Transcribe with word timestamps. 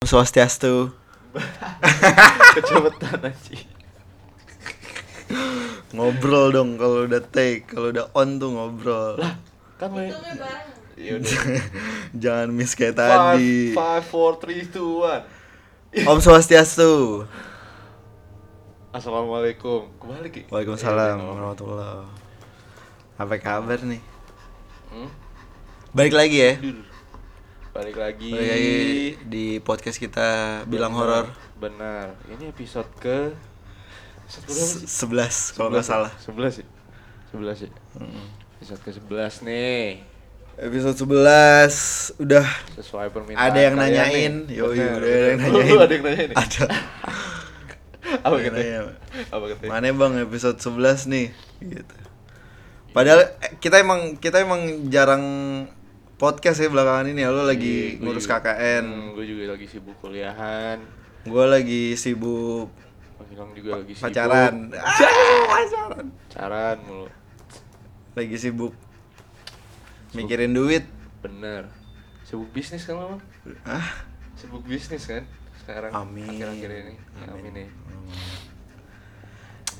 Swastiastu. 0.00 0.96
Kecepetan 2.56 3.20
aja. 3.20 3.56
Ngobrol 5.92 6.56
dong 6.56 6.80
kalau 6.80 7.04
udah 7.04 7.20
take, 7.20 7.68
kalau 7.68 7.92
udah 7.92 8.08
on 8.16 8.40
tuh 8.40 8.48
ngobrol. 8.48 9.20
Lah, 9.20 9.36
kan 9.76 9.92
lo 9.92 10.00
Ya 10.96 11.20
udah. 11.20 11.36
Jangan 12.24 12.48
miss 12.48 12.72
kayak 12.72 12.96
tadi. 12.96 13.76
Five, 13.76 13.76
five, 13.76 14.04
four, 14.08 14.40
three, 14.40 14.64
two, 14.64 15.04
one. 15.04 15.20
Om 15.92 16.16
Swastiastu. 16.24 17.28
Assalamualaikum. 18.96 19.84
Kembali 20.00 20.32
Ki. 20.32 20.48
Waalaikumsalam 20.48 21.20
Eh, 21.20 21.28
warahmatullah. 21.28 22.08
Apa 23.20 23.36
kabar 23.36 23.76
nih? 23.84 24.00
Hmm? 24.96 25.12
Balik 25.92 26.16
lagi 26.16 26.36
ya. 26.40 26.52
Aduh. 26.56 26.88
Balik 27.70 28.02
lagi. 28.02 28.34
Balik 28.34 28.50
lagi 28.50 28.78
di 29.30 29.44
podcast 29.62 30.02
kita 30.02 30.62
bilang 30.66 30.90
horor 30.90 31.30
Benar. 31.54 32.18
Ini 32.26 32.50
episode 32.50 32.90
ke 32.98 33.30
sih? 34.26 34.90
11 34.90 35.54
kalau 35.54 35.70
nggak 35.70 35.86
salah. 35.86 36.10
11 36.18 36.62
ya? 36.62 36.66
11 37.30 37.66
ya? 37.66 37.70
Episode 38.58 38.80
ke 38.82 38.90
11 38.90 39.46
nih. 39.46 40.02
Episode 40.58 40.98
11 40.98 42.18
udah 42.18 42.46
Sesuai 42.74 43.06
permintaan 43.14 43.38
ada 43.54 43.58
yang 43.62 43.78
nanyain. 43.78 44.34
nih. 44.50 44.58
Yo, 44.58 44.74
Benar, 44.74 44.98
ada 44.98 45.06
yang 45.06 45.38
nanyain. 45.38 45.78
Ada 45.78 45.94
yang 45.94 46.04
nanyain. 46.10 46.30
Ada. 46.34 46.64
Apa 48.26 48.34
nanya. 48.50 48.80
Apa 49.30 49.44
katanya? 49.54 49.70
Mana 49.70 49.94
bang 49.94 50.14
episode 50.26 50.58
11 50.58 51.06
nih 51.06 51.26
gitu. 51.62 51.96
Padahal 52.90 53.30
eh, 53.38 53.54
kita 53.62 53.78
emang 53.78 54.18
kita 54.18 54.42
emang 54.42 54.90
jarang 54.90 55.22
podcast 56.20 56.60
ya 56.60 56.68
belakangan 56.68 57.08
ini 57.08 57.24
ya 57.24 57.32
lo 57.32 57.42
lagi 57.42 57.96
gua 57.96 58.04
ngurus 58.06 58.24
juga- 58.24 58.44
KKN. 58.44 58.84
Hmm, 58.84 59.08
gue 59.10 59.24
juga 59.24 59.42
lagi 59.50 59.66
sibuk 59.66 59.96
kuliahan. 59.98 60.78
Gue 61.22 61.44
lagi 61.46 61.82
sibuk 61.94 62.68
Bang 63.30 63.52
juga 63.56 63.80
lagi 63.80 63.92
sibuk. 63.92 64.04
pacaran. 64.06 64.54
Ah, 64.70 65.00
pacaran. 65.54 66.06
Pacaran 66.28 66.76
mulu. 66.82 67.06
Lagi 68.12 68.36
sibuk 68.36 68.74
mikirin 70.12 70.52
duit. 70.52 70.84
Bener. 71.20 71.72
Sibuk 72.22 72.50
bisnis 72.50 72.84
kan 72.84 72.94
lo? 72.94 73.04
Bang? 73.10 73.22
Ah, 73.64 74.04
Sibuk 74.34 74.60
bisnis 74.62 75.04
kan 75.04 75.24
sekarang. 75.58 75.92
Amin. 75.94 76.24
Akhir-akhir 76.26 76.70
ini. 76.70 76.94
Ya, 76.96 77.26
amin 77.30 77.54
ya. 77.54 77.68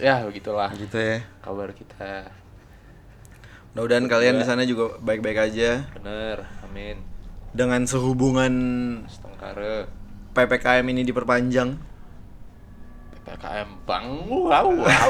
Ya 0.01 0.15
begitulah 0.25 0.73
gitu 0.73 0.97
ya. 0.97 1.21
kabar 1.41 1.69
kita. 1.71 2.33
Mudah-mudahan 3.71 4.07
kalian 4.07 4.35
di 4.37 4.45
sana 4.45 4.63
juga 4.63 4.99
baik-baik 4.99 5.39
aja 5.39 5.87
Bener. 5.95 6.43
Amin. 6.63 6.99
dengan 7.51 7.83
sehubungan 7.83 8.53
Setengkare. 9.07 9.87
PPKM 10.31 10.87
ini 10.87 11.03
diperpanjang. 11.03 11.75
PPKM 13.13 13.69
bang. 13.83 14.07
Wow. 14.27 14.67
wow. 14.75 15.07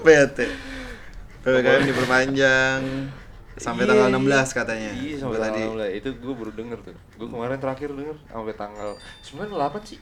Bete. 0.00 0.46
PPKM 1.44 1.82
diperpanjang 1.84 2.80
sampai 3.54 3.84
Iya, 3.84 3.90
tanggal 3.92 4.08
iya. 4.10 4.40
16 4.44 4.58
katanya. 4.58 4.90
Iya 4.92 5.14
sampai 5.20 5.38
tadi. 5.38 5.60
tanggal 5.62 5.88
16. 5.88 5.98
Itu 6.00 6.08
gue 6.16 6.34
baru 6.34 6.52
denger 6.52 6.78
tuh. 6.80 6.94
Gue 7.14 7.28
kemarin 7.28 7.58
terakhir 7.60 7.88
denger 7.92 8.16
sampai 8.26 8.54
tanggal 8.54 8.90
9 9.24 9.48
8 9.48 9.88
sih. 9.88 10.00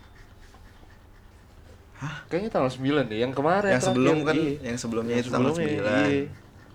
Hah? 1.99 2.15
Kayaknya 2.27 2.51
tanggal 2.51 2.71
9 2.71 3.07
deh. 3.07 3.19
Yang 3.19 3.33
kemarin 3.35 3.71
Yang 3.71 3.83
sebelum 3.87 4.17
kan 4.23 4.35
iya. 4.35 4.55
yang 4.63 4.79
sebelumnya 4.79 5.15
Yang 5.15 5.23
itu 5.23 5.31
tanggal 5.31 5.53
sebelumnya, 5.53 5.79
9. 5.79 6.11
iya. 6.11 6.23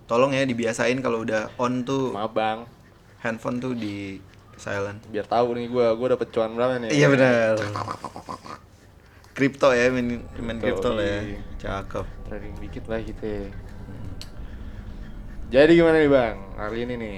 Tolong 0.07 0.31
ya 0.31 0.47
dibiasain 0.47 1.03
kalau 1.03 1.21
udah 1.21 1.51
on 1.59 1.83
tuh 1.83 2.15
Maaf 2.15 2.31
bang, 2.31 2.63
handphone 3.19 3.59
tuh 3.59 3.75
di 3.75 4.23
silent. 4.55 5.03
biar 5.11 5.27
tahu 5.27 5.53
nih 5.53 5.67
gue, 5.67 5.85
gue 5.85 6.07
dapet 6.09 6.27
cuan 6.31 6.55
berapa 6.55 6.79
nih? 6.79 6.89
Iya 6.89 7.07
benar. 7.11 7.55
Kripto 9.35 9.69
ya 9.69 9.93
main 9.93 10.23
main 10.41 10.57
kripto 10.57 10.95
lah 10.95 11.05
ya. 11.05 11.19
iya. 11.21 11.39
Cakep. 11.61 12.05
Trading 12.25 12.55
dikit 12.57 12.83
lah 12.89 12.99
kita. 13.03 13.53
Jadi 15.47 15.71
gimana 15.77 16.01
nih 16.01 16.11
bang, 16.11 16.35
hari 16.57 16.77
ini 16.83 16.93
nih, 16.97 17.17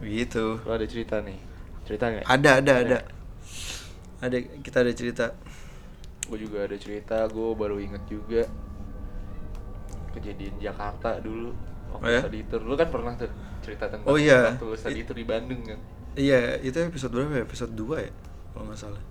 Gitu. 0.00 0.64
lo 0.64 0.72
ada 0.72 0.86
cerita 0.88 1.20
nih, 1.20 1.36
cerita 1.84 2.08
nggak? 2.08 2.24
Ada 2.24 2.50
ada 2.64 2.72
ada. 2.80 2.98
Ada 4.20 4.36
kita 4.64 4.80
ada 4.80 4.92
cerita. 4.96 5.26
Gue 6.24 6.38
juga 6.40 6.64
ada 6.64 6.76
cerita, 6.78 7.20
gue 7.26 7.48
baru 7.52 7.76
inget 7.76 8.00
juga 8.06 8.44
kejadian 10.12 10.56
Jakarta 10.56 11.18
dulu. 11.20 11.52
Waktu 11.90 12.02
Oh 12.02 12.08
ya? 12.08 12.20
study 12.22 12.40
tour, 12.46 12.62
lu 12.62 12.74
kan 12.74 12.88
pernah 12.88 13.12
tuh 13.14 13.30
cerita 13.60 13.84
tentang 13.86 14.06
Oh 14.06 14.16
iya. 14.16 14.54
waktu 14.54 14.64
lu 14.64 14.74
study 14.74 15.02
tour 15.02 15.16
di 15.16 15.26
Bandung 15.26 15.62
kan? 15.62 15.78
Iya, 16.12 16.58
itu 16.58 16.76
episode 16.76 17.12
berapa 17.12 17.32
ya? 17.32 17.42
Episode 17.44 17.72
2 17.72 17.98
ya? 18.00 18.10
Kalau 18.50 18.64
nggak 18.66 18.78
salah. 18.78 19.02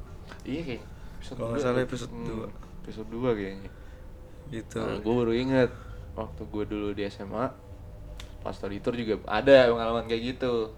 Iya 0.44 0.62
kayaknya. 0.63 0.88
Episode 1.16 1.35
Kalau 1.35 1.50
nggak 1.50 1.63
salah 1.63 1.81
episode 1.81 2.12
Hmm, 2.12 2.25
dua. 2.25 2.47
Episode 2.79 3.09
2 3.09 3.38
kayaknya. 3.38 3.72
Gitu. 4.50 4.79
Nah, 4.79 4.97
gue 4.97 5.13
baru 5.16 5.34
inget 5.34 5.72
waktu 6.12 6.41
gue 6.44 6.63
dulu 6.66 6.88
di 6.91 7.03
SMA 7.06 7.45
pas 8.40 8.51
study 8.51 8.79
tour 8.79 8.91
juga 8.94 9.19
ada 9.25 9.67
pengalaman 9.67 10.03
kayak 10.03 10.23
gitu 10.34 10.72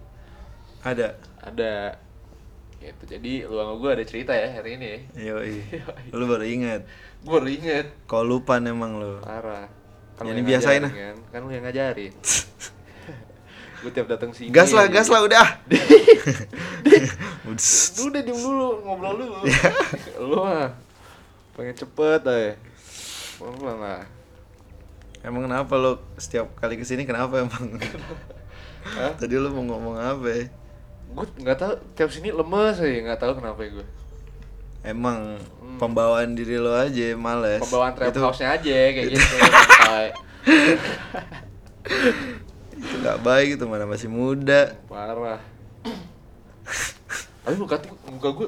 Ada. 0.81 1.13
ada 1.39 1.94
gitu 2.78 3.03
jadi 3.07 3.45
lu 3.45 3.53
sama 3.56 3.78
gue 3.78 3.89
ada 3.91 4.03
cerita 4.03 4.33
ya 4.33 4.50
hari 4.51 4.75
ini 4.75 4.85
ya 4.85 5.00
Yoi. 5.33 5.62
Lu 6.09 6.25
baru 6.25 6.41
inget. 6.44 6.81
gue 7.22 7.29
baru 7.31 7.47
inget 7.47 7.85
Kau 8.06 8.22
lupa 8.22 8.57
emang 8.57 8.97
lu. 8.97 9.22
parah 9.22 9.69
Ya, 10.22 10.30
ini 10.30 10.38
yang 10.38 10.48
biasain 10.48 10.82
ngajarin 10.82 10.94
kan 10.94 11.16
kan 11.32 11.40
lu 11.42 11.50
yang 11.50 11.66
ngajarin 11.66 12.14
gue 13.82 13.92
tiap 13.92 14.08
datang 14.08 14.30
sini 14.30 14.50
Gas 14.50 14.70
lah, 14.70 14.86
gas 14.86 15.09
lah 15.09 15.26
udah. 15.26 15.48
lu 17.42 17.54
udah 18.06 18.22
diem 18.22 18.38
dulu 18.38 18.68
ngobrol 18.84 19.16
dulu 19.18 19.36
Iya. 19.42 19.70
lu 20.22 20.38
mah 20.38 20.70
pengen 21.52 21.76
cepet 21.76 22.22
aja 22.22 22.54
pelan 23.38 23.78
lah 23.78 24.02
Emang 25.22 25.46
kenapa 25.46 25.74
lo 25.76 26.02
setiap 26.16 26.50
kali 26.56 26.74
ke 26.76 26.81
sini 26.81 27.06
kenapa 27.06 27.38
emang? 27.38 27.78
Hah? 28.81 29.14
Tadi 29.14 29.38
lo 29.38 29.50
mau 29.52 29.62
ngomong 29.64 29.94
apa 29.94 30.26
ya? 30.28 30.46
gue 31.12 31.26
nggak 31.40 31.58
tahu 31.58 31.74
tiap 31.92 32.10
sini 32.10 32.30
lemes 32.30 32.78
aja 32.78 32.98
nggak 33.04 33.20
tahu 33.20 33.34
kenapa 33.36 33.60
ya 33.60 33.70
gue 33.76 33.88
Emang 34.84 35.38
Hmm. 35.62 35.78
pembawaan 35.78 36.34
diri 36.34 36.58
lo 36.58 36.74
aja 36.74 37.14
males. 37.14 37.62
pembawaan 37.62 37.94
trap 37.94 38.12
house-nya 38.14 38.50
aja 38.52 38.74
kayak 38.92 39.08
gitu 39.10 39.36
santai. 39.91 40.07
itu 42.72 42.96
gak 43.03 43.19
baik 43.22 43.47
itu 43.56 43.66
mana 43.66 43.85
masih 43.85 44.07
muda. 44.07 44.75
parah 44.88 45.40
tapi 47.41 47.56
muka 47.57 47.75
muka 48.07 48.30
gue 48.31 48.47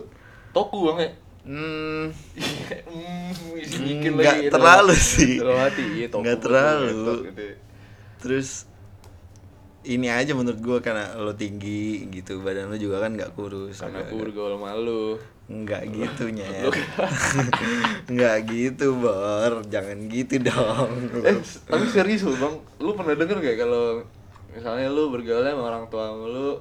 toku 0.51 0.79
banget 0.87 1.11
Hmm, 1.43 2.07
hmm, 2.07 3.59
isi 3.59 3.83
mikir 3.83 4.15
Nggak 4.15 4.31
lagi 4.31 4.47
terlalu 4.47 4.95
sih. 4.95 5.35
terlalu 5.35 5.59
hati 5.59 5.83
iya 5.91 6.07
toku 6.07 6.23
Nggak 6.23 6.39
terlalu. 6.39 7.15
gitu. 7.27 7.47
terus 8.23 8.49
ini 9.85 10.07
aja 10.07 10.31
menurut 10.31 10.59
gua 10.59 10.77
karena 10.79 11.15
lo 11.15 11.31
tinggi 11.31 12.07
gitu 12.09 12.39
badan 12.39 12.67
lo 12.67 12.77
juga 12.77 12.99
kan 12.99 13.11
nggak 13.11 13.33
kurus. 13.33 13.77
Karena 13.77 13.99
agak- 13.99 14.09
aku 14.09 14.15
bergaul 14.19 14.55
malu. 14.55 15.19
Nggak 15.43 15.81
gitu 15.91 16.23
nyet. 16.29 16.71
Nggak 18.13 18.35
gitu 18.47 18.95
bor. 18.95 19.59
Jangan 19.67 19.97
gitu 20.07 20.39
dong. 20.39 20.89
Eh 21.19 21.35
tapi 21.67 21.85
serius 21.87 22.23
lu 22.23 22.35
bang. 22.35 22.55
Lu 22.79 22.95
pernah 22.95 23.11
denger 23.13 23.37
gak 23.39 23.57
kalau 23.59 24.01
misalnya 24.49 24.87
lu 24.87 25.11
bergaul 25.11 25.43
sama 25.43 25.63
orang 25.65 25.85
tua 25.87 26.13
lu 26.13 26.55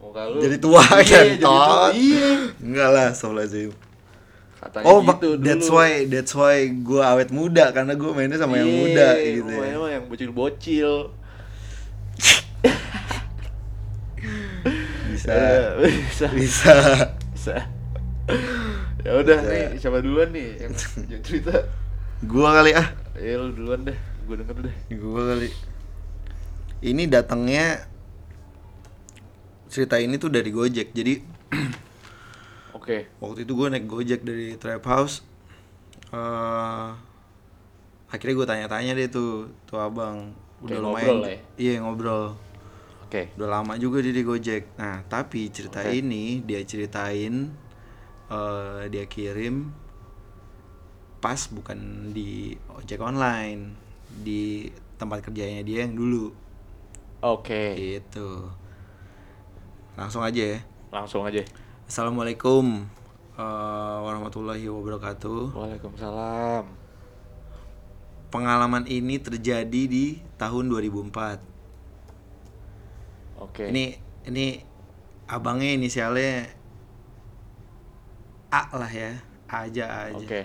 muka 0.00 0.24
lu 0.26 0.40
jadi 0.40 0.56
tua 0.58 0.80
iya, 0.80 0.96
kan 0.96 1.04
jadi 1.06 1.36
tua. 1.38 1.92
iya. 1.92 2.30
Enggak 2.58 2.88
lah 2.90 3.06
Astagfirullahaladzim 3.08 3.70
katanya 4.60 4.84
oh 4.84 5.00
gitu 5.00 5.28
dulu 5.30 5.40
that's 5.40 5.68
why 5.68 5.90
that's 6.04 6.34
why 6.34 6.56
gua 6.80 7.16
awet 7.16 7.32
muda 7.32 7.72
karena 7.72 7.96
gua 7.96 8.12
mainnya 8.12 8.36
sama 8.36 8.60
yang 8.60 8.68
Iya, 8.68 8.76
muda 8.76 9.08
gitu 9.16 9.52
ya. 9.54 9.72
sama 9.72 9.88
yang 9.88 10.04
bocil-bocil 10.04 10.90
bisa. 15.20 15.32
Ya, 15.36 15.60
bisa. 15.76 16.26
Bisa. 16.32 16.74
Bisa. 17.30 17.56
Ya 19.00 19.12
udah 19.16 19.38
nih 19.42 19.76
siapa 19.76 20.00
duluan 20.00 20.28
nih 20.30 20.60
yang, 20.60 20.72
yang 21.08 21.20
cerita? 21.20 21.68
Gua 22.22 22.56
kali 22.56 22.72
ah. 22.72 22.88
Ya 23.16 23.36
lu 23.36 23.52
duluan 23.52 23.84
deh. 23.84 23.96
Gue 24.24 24.36
denger 24.36 24.56
deh. 24.60 24.76
Gua 24.96 25.24
kali. 25.26 25.48
Ini 26.80 27.02
datangnya 27.06 27.84
cerita 29.66 29.96
ini 29.96 30.16
tuh 30.16 30.28
dari 30.28 30.48
Gojek. 30.48 30.92
Jadi 30.92 31.20
oke. 32.76 32.96
waktu 33.18 33.38
itu 33.44 33.52
gue 33.52 33.66
naik 33.68 33.86
gojek 33.86 34.20
dari 34.22 34.56
trap 34.56 34.84
house. 34.84 35.20
Eh 36.12 36.88
akhirnya 38.10 38.34
gue 38.36 38.46
tanya-tanya 38.46 38.92
deh 38.94 39.08
tuh 39.08 39.48
tuh 39.64 39.78
abang. 39.78 40.32
Udah 40.60 40.76
Kayak 40.76 40.82
lumayan. 40.82 41.08
ngobrol 41.08 41.20
ya? 41.24 41.38
iya 41.56 41.72
ngobrol 41.80 42.24
oke 43.10 43.34
udah 43.34 43.48
lama 43.50 43.74
juga 43.74 43.98
dia 43.98 44.14
di 44.14 44.22
gojek 44.22 44.78
nah 44.78 45.02
tapi 45.10 45.50
cerita 45.50 45.82
Oke. 45.82 45.98
ini 45.98 46.46
dia 46.46 46.62
ceritain 46.62 47.50
eh 48.30 48.82
dia 48.86 49.04
kirim 49.10 49.74
pas 51.18 51.50
bukan 51.50 52.14
di 52.14 52.54
ojek 52.70 53.02
online 53.02 53.74
di 54.22 54.70
tempat 54.94 55.26
kerjanya 55.26 55.66
dia 55.66 55.82
yang 55.82 55.98
dulu 55.98 56.30
oke 57.26 57.74
gitu 57.74 58.46
langsung 59.98 60.22
aja 60.22 60.54
ya 60.54 60.60
langsung 60.94 61.26
aja 61.26 61.42
Assalamualaikum 61.90 62.86
eh, 63.34 63.98
warahmatullahi 64.06 64.62
wabarakatuh. 64.70 65.58
Waalaikumsalam. 65.58 66.62
Pengalaman 68.30 68.86
ini 68.86 69.18
terjadi 69.18 69.82
di 69.90 70.22
tahun 70.38 70.70
2004. 70.70 71.49
Oke. 73.40 73.72
Ini 73.72 73.96
ini 74.28 74.60
abangnya 75.26 75.72
inisialnya 75.72 76.52
A 78.52 78.62
lah 78.76 78.90
ya. 78.90 79.16
A 79.48 79.66
aja 79.66 79.84
A 79.88 79.98
aja. 80.12 80.20
Oke. 80.20 80.42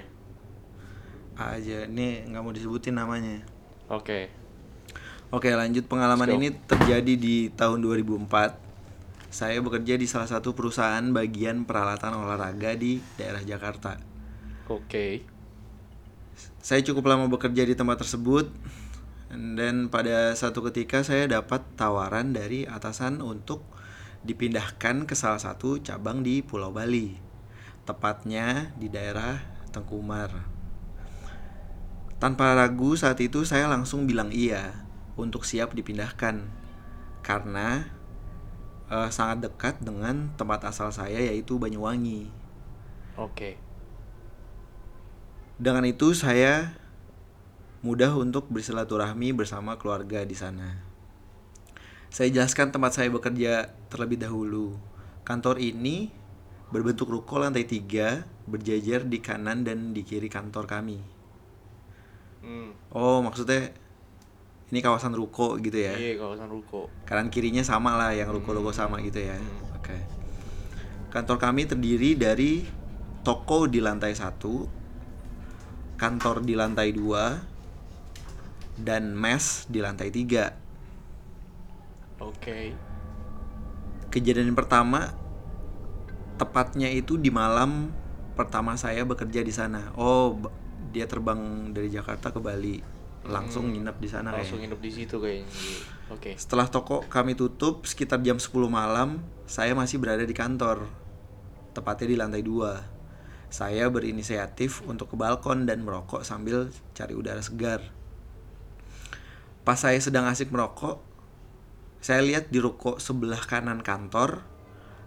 A 1.35 1.59
aja. 1.59 1.85
Ini 1.85 2.31
nggak 2.31 2.41
mau 2.41 2.55
disebutin 2.55 2.95
namanya. 2.95 3.43
Oke. 3.91 4.31
Oke, 5.33 5.51
lanjut 5.51 5.89
pengalaman 5.91 6.37
ini 6.39 6.53
terjadi 6.53 7.13
di 7.17 7.51
tahun 7.51 7.83
2004. 7.83 8.61
Saya 9.27 9.59
bekerja 9.59 9.99
di 9.99 10.07
salah 10.07 10.31
satu 10.31 10.55
perusahaan 10.55 11.03
bagian 11.11 11.67
peralatan 11.67 12.15
olahraga 12.15 12.71
di 12.79 13.03
daerah 13.19 13.43
Jakarta. 13.43 13.99
Oke. 14.71 15.27
Saya 16.63 16.79
cukup 16.87 17.11
lama 17.11 17.27
bekerja 17.27 17.67
di 17.67 17.75
tempat 17.75 17.99
tersebut 17.99 18.47
dan 19.33 19.89
pada 19.89 20.37
satu 20.37 20.61
ketika 20.69 21.01
saya 21.01 21.25
dapat 21.25 21.65
tawaran 21.73 22.29
dari 22.31 22.69
atasan 22.69 23.25
untuk 23.25 23.65
dipindahkan 24.25 25.05
ke 25.09 25.13
salah 25.17 25.41
satu 25.41 25.81
cabang 25.81 26.21
di 26.21 26.45
Pulau 26.45 26.69
Bali. 26.69 27.17
Tepatnya 27.85 28.73
di 28.77 28.89
daerah 28.89 29.37
Tengkumar. 29.69 30.31
Tanpa 32.17 32.55
ragu 32.55 32.95
saat 32.95 33.19
itu 33.21 33.43
saya 33.43 33.67
langsung 33.67 34.07
bilang 34.07 34.31
iya 34.31 34.87
untuk 35.19 35.43
siap 35.43 35.75
dipindahkan 35.75 36.47
karena 37.21 37.85
eh, 38.87 39.09
sangat 39.11 39.51
dekat 39.51 39.75
dengan 39.83 40.31
tempat 40.39 40.63
asal 40.69 40.89
saya 40.89 41.19
yaitu 41.19 41.59
Banyuwangi. 41.59 42.31
Oke. 43.19 43.59
Dengan 45.55 45.87
itu 45.87 46.11
saya 46.15 46.75
mudah 47.85 48.17
untuk 48.17 48.49
bersilaturahmi 48.49 49.37
bersama 49.37 49.77
keluarga 49.77 50.25
di 50.25 50.33
sana. 50.33 50.81
Saya 52.09 52.33
jelaskan 52.33 52.73
tempat 52.73 52.97
saya 52.97 53.13
bekerja 53.13 53.69
terlebih 53.93 54.17
dahulu. 54.17 54.73
Kantor 55.21 55.61
ini 55.61 56.09
berbentuk 56.73 57.13
ruko 57.13 57.37
lantai 57.37 57.69
tiga 57.69 58.25
berjajar 58.49 59.05
di 59.05 59.21
kanan 59.21 59.61
dan 59.61 59.93
di 59.93 60.01
kiri 60.01 60.33
kantor 60.33 60.65
kami. 60.65 60.97
Hmm. 62.41 62.73
Oh, 62.89 63.21
maksudnya 63.21 63.69
ini 64.73 64.81
kawasan 64.81 65.13
ruko 65.13 65.61
gitu 65.61 65.77
ya? 65.77 65.93
Iya, 65.93 66.17
kawasan 66.17 66.49
ruko. 66.49 66.89
Kanan 67.05 67.29
kirinya 67.29 67.61
sama 67.61 68.01
lah, 68.01 68.17
yang 68.17 68.33
ruko-ruko 68.33 68.73
sama 68.73 68.97
gitu 69.05 69.21
ya. 69.21 69.37
Oke. 69.77 69.93
Kantor 71.13 71.37
kami 71.37 71.69
terdiri 71.69 72.17
dari 72.17 72.65
toko 73.21 73.69
di 73.69 73.77
lantai 73.77 74.17
satu, 74.17 74.65
kantor 76.01 76.41
di 76.41 76.57
lantai 76.57 76.89
dua, 76.89 77.53
dan 78.79 79.15
mes 79.15 79.65
di 79.71 79.79
lantai 79.79 80.11
tiga. 80.11 80.55
Oke. 82.19 82.75
Kejadian 84.11 84.55
pertama 84.55 85.11
tepatnya 86.35 86.91
itu 86.91 87.15
di 87.15 87.31
malam 87.31 87.91
pertama 88.35 88.75
saya 88.75 89.07
bekerja 89.07 89.43
di 89.43 89.51
sana. 89.51 89.91
Oh, 89.95 90.35
dia 90.91 91.07
terbang 91.07 91.71
dari 91.71 91.91
Jakarta 91.91 92.31
ke 92.31 92.39
Bali, 92.39 92.79
langsung 93.27 93.71
nginep 93.71 93.97
di 93.99 94.09
sana 94.11 94.31
Langsung 94.31 94.59
kayaknya. 94.59 94.67
hidup 94.71 94.79
di 94.83 94.91
situ 94.91 95.15
kayaknya. 95.19 95.47
Oke. 96.11 96.31
Setelah 96.37 96.67
toko 96.69 97.01
kami 97.07 97.33
tutup 97.33 97.87
sekitar 97.87 98.21
jam 98.21 98.37
10 98.37 98.51
malam, 98.69 99.23
saya 99.47 99.73
masih 99.73 99.97
berada 99.97 100.21
di 100.21 100.35
kantor. 100.35 100.85
Tepatnya 101.71 102.07
di 102.07 102.15
lantai 102.19 102.43
2. 102.43 103.51
Saya 103.51 103.87
berinisiatif 103.87 104.83
untuk 104.83 105.11
ke 105.11 105.15
balkon 105.15 105.63
dan 105.63 105.83
merokok 105.83 106.27
sambil 106.27 106.67
cari 106.91 107.15
udara 107.15 107.39
segar. 107.39 107.94
Pas 109.65 109.81
saya 109.81 109.97
sedang 109.97 110.29
asik 110.29 110.53
merokok, 110.53 111.01
saya 111.97 112.21
lihat 112.21 112.53
di 112.53 112.61
ruko 112.61 113.01
sebelah 113.01 113.41
kanan 113.41 113.81
kantor 113.81 114.45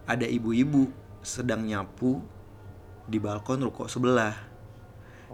ada 0.03 0.27
ibu-ibu 0.27 0.91
sedang 1.23 1.63
nyapu 1.63 2.19
di 3.07 3.23
balkon 3.23 3.63
ruko 3.63 3.87
sebelah. 3.87 4.35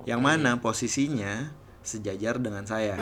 Yang 0.05 0.21
mana 0.21 0.61
posisinya 0.61 1.57
sejajar 1.81 2.37
dengan 2.37 2.69
saya. 2.69 3.01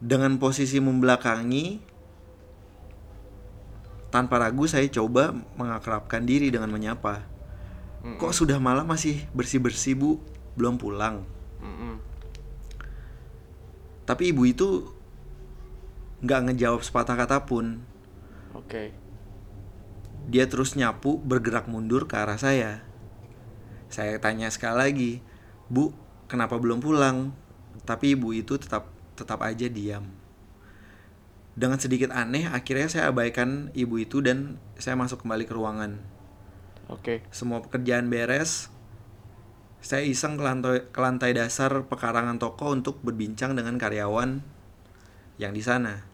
Dengan 0.00 0.40
posisi 0.40 0.80
membelakangi 0.80 1.84
tanpa 4.08 4.40
ragu 4.40 4.64
saya 4.64 4.88
coba 4.88 5.36
mengakrabkan 5.60 6.24
diri 6.24 6.48
dengan 6.48 6.72
menyapa. 6.72 7.28
Kok 8.16 8.32
sudah 8.32 8.56
malam 8.56 8.88
masih 8.88 9.28
bersih-bersih, 9.36 10.00
Bu? 10.00 10.16
Belum 10.56 10.80
pulang. 10.80 11.39
Tapi 14.10 14.34
ibu 14.34 14.42
itu 14.42 14.90
nggak 16.26 16.50
ngejawab 16.50 16.82
sepatah 16.82 17.14
kata 17.14 17.46
pun. 17.46 17.78
Oke. 18.58 18.90
Dia 20.26 20.50
terus 20.50 20.74
nyapu 20.74 21.22
bergerak 21.22 21.70
mundur 21.70 22.10
ke 22.10 22.18
arah 22.18 22.34
saya. 22.34 22.82
Saya 23.86 24.18
tanya 24.18 24.50
sekali 24.50 24.74
lagi, 24.74 25.12
Bu, 25.70 25.94
kenapa 26.26 26.58
belum 26.58 26.82
pulang? 26.82 27.30
Tapi 27.86 28.18
ibu 28.18 28.34
itu 28.34 28.58
tetap 28.58 28.90
tetap 29.14 29.46
aja 29.46 29.70
diam. 29.70 30.10
Dengan 31.54 31.78
sedikit 31.78 32.10
aneh, 32.10 32.50
akhirnya 32.50 32.90
saya 32.90 33.14
abaikan 33.14 33.70
ibu 33.78 33.94
itu 33.94 34.18
dan 34.18 34.58
saya 34.74 34.98
masuk 34.98 35.22
kembali 35.22 35.46
ke 35.46 35.54
ruangan. 35.54 36.02
Oke. 36.90 37.22
Semua 37.30 37.62
pekerjaan 37.62 38.10
beres. 38.10 38.74
Saya 39.80 40.04
iseng 40.04 40.36
ke 40.36 40.44
lantai, 40.44 40.84
ke 40.92 41.00
lantai 41.00 41.32
dasar 41.32 41.88
pekarangan 41.88 42.36
toko 42.36 42.72
untuk 42.72 43.00
berbincang 43.00 43.56
dengan 43.56 43.80
karyawan 43.80 44.44
yang 45.40 45.56
di 45.56 45.64
sana. 45.64 46.04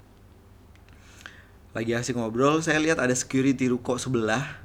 Lagi 1.76 1.92
asik 1.92 2.16
ngobrol, 2.16 2.64
saya 2.64 2.80
lihat 2.80 2.96
ada 2.96 3.12
security 3.12 3.68
ruko 3.68 4.00
sebelah. 4.00 4.64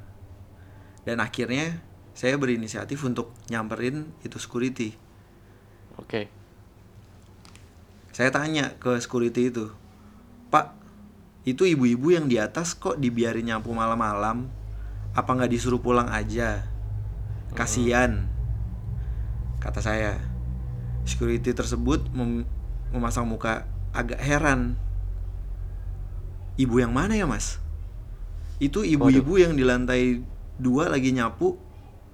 Dan 1.03 1.19
akhirnya 1.19 1.81
saya 2.15 2.39
berinisiatif 2.39 3.03
untuk 3.03 3.35
nyamperin 3.51 4.07
itu 4.23 4.39
security. 4.39 4.95
Oke. 5.99 6.31
Saya 8.15 8.31
tanya 8.31 8.79
ke 8.79 8.95
security 9.03 9.51
itu, 9.51 9.75
Pak, 10.47 10.71
itu 11.43 11.67
ibu-ibu 11.67 12.15
yang 12.15 12.31
di 12.31 12.39
atas 12.39 12.77
kok 12.79 12.95
dibiarin 12.95 13.51
nyapu 13.51 13.75
malam-malam? 13.75 14.47
Apa 15.11 15.35
nggak 15.35 15.51
disuruh 15.51 15.83
pulang 15.83 16.07
aja? 16.07 16.63
Kasian, 17.51 18.30
kata 19.61 19.79
saya. 19.79 20.17
Security 21.05 21.53
tersebut 21.53 22.09
mem- 22.11 22.49
memasang 22.89 23.29
muka 23.29 23.69
agak 23.93 24.19
heran. 24.19 24.75
Ibu 26.57 26.83
yang 26.83 26.91
mana 26.91 27.15
ya 27.15 27.29
mas? 27.29 27.61
Itu 28.61 28.85
ibu-ibu 28.85 29.39
yang 29.41 29.57
di 29.57 29.63
lantai 29.65 30.21
dua 30.61 30.91
lagi 30.91 31.09
nyapu, 31.09 31.57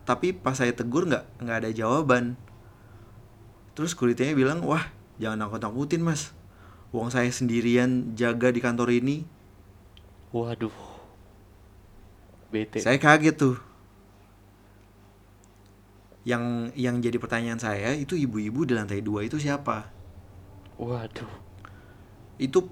tapi 0.08 0.32
pas 0.32 0.56
saya 0.56 0.72
tegur 0.72 1.04
nggak 1.10 1.44
nggak 1.44 1.58
ada 1.63 1.70
jawaban. 1.74 2.39
Terus 3.75 3.92
security-nya 3.92 4.38
bilang, 4.38 4.63
wah 4.63 4.88
jangan 5.20 5.48
nakut-nakutin 5.48 6.00
mas. 6.04 6.32
Uang 6.96 7.12
saya 7.12 7.27
sendirian 7.27 8.16
jaga 8.16 8.50
di 8.56 8.63
kantor 8.63 8.96
ini. 8.96 9.27
Waduh. 10.32 10.72
Bete. 12.48 12.80
Saya 12.80 12.96
kaget 12.96 13.36
tuh. 13.36 13.66
Yang 16.27 16.75
yang 16.75 17.00
jadi 17.00 17.15
pertanyaan 17.15 17.55
saya 17.55 17.96
itu 17.96 18.19
ibu-ibu 18.19 18.67
di 18.67 18.75
lantai 18.75 19.00
dua 19.00 19.24
itu 19.24 19.39
siapa? 19.39 19.88
Waduh. 20.75 21.31
Itu 22.36 22.67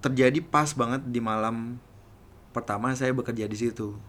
terjadi 0.00 0.40
pas 0.40 0.72
banget 0.72 1.04
di 1.04 1.20
malam 1.20 1.76
pertama 2.56 2.88
saya 2.96 3.12
bekerja 3.12 3.44
di 3.44 3.56
situ. 3.60 4.00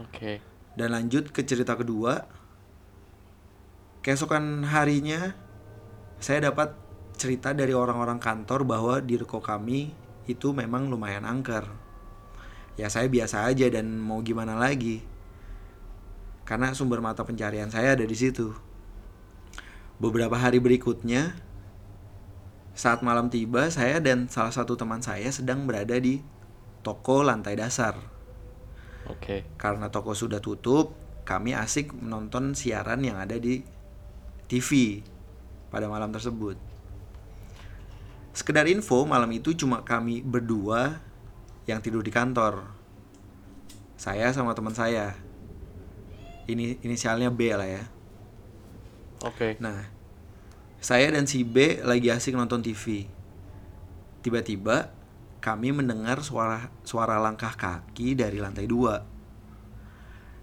Oke. 0.00 0.40
Dan 0.74 0.96
lanjut 0.96 1.28
ke 1.28 1.44
cerita 1.44 1.76
kedua. 1.76 2.24
Keesokan 4.00 4.64
harinya 4.64 5.36
saya 6.20 6.48
dapat 6.48 6.72
cerita 7.20 7.52
dari 7.52 7.76
orang-orang 7.76 8.18
kantor 8.18 8.64
bahwa 8.64 8.98
di 9.00 9.20
ruko 9.20 9.44
kami 9.44 9.92
itu 10.24 10.56
memang 10.56 10.88
lumayan 10.88 11.28
angker. 11.28 11.68
Ya 12.74 12.90
saya 12.90 13.06
biasa 13.06 13.46
aja 13.46 13.70
dan 13.70 14.00
mau 14.02 14.18
gimana 14.24 14.58
lagi. 14.58 15.04
Karena 16.44 16.76
sumber 16.76 17.00
mata 17.00 17.24
pencarian 17.24 17.72
saya 17.72 17.96
ada 17.96 18.04
di 18.04 18.16
situ. 18.16 18.52
Beberapa 19.96 20.36
hari 20.36 20.60
berikutnya 20.60 21.32
saat 22.74 23.00
malam 23.00 23.32
tiba 23.32 23.70
saya 23.70 24.02
dan 24.02 24.28
salah 24.28 24.52
satu 24.52 24.76
teman 24.76 25.00
saya 25.00 25.30
sedang 25.32 25.64
berada 25.64 25.96
di 25.96 26.20
toko 26.84 27.24
lantai 27.24 27.56
dasar. 27.56 27.96
Oke. 29.08 29.48
Karena 29.56 29.88
toko 29.88 30.12
sudah 30.12 30.42
tutup, 30.42 30.92
kami 31.24 31.56
asik 31.56 31.96
menonton 31.96 32.52
siaran 32.52 33.00
yang 33.00 33.16
ada 33.16 33.40
di 33.40 33.64
TV 34.50 35.00
pada 35.72 35.88
malam 35.88 36.12
tersebut. 36.12 36.60
Sekedar 38.34 38.66
info, 38.66 39.06
malam 39.06 39.30
itu 39.32 39.54
cuma 39.54 39.86
kami 39.86 40.20
berdua 40.20 40.98
yang 41.64 41.78
tidur 41.80 42.02
di 42.02 42.10
kantor. 42.10 42.66
Saya 43.94 44.34
sama 44.34 44.52
teman 44.52 44.74
saya. 44.74 45.14
Ini 46.44 46.84
inisialnya 46.84 47.32
B 47.32 47.52
lah 47.56 47.68
ya. 47.68 47.84
Oke. 49.24 49.56
Nah, 49.60 49.88
saya 50.84 51.08
dan 51.08 51.24
si 51.24 51.40
B 51.48 51.80
lagi 51.80 52.12
asik 52.12 52.36
nonton 52.36 52.60
TV. 52.60 53.08
Tiba-tiba 54.20 54.92
kami 55.40 55.72
mendengar 55.72 56.20
suara 56.24 56.72
suara 56.84 57.20
langkah 57.20 57.52
kaki 57.56 58.16
dari 58.16 58.40
lantai 58.40 58.68
dua. 58.68 59.04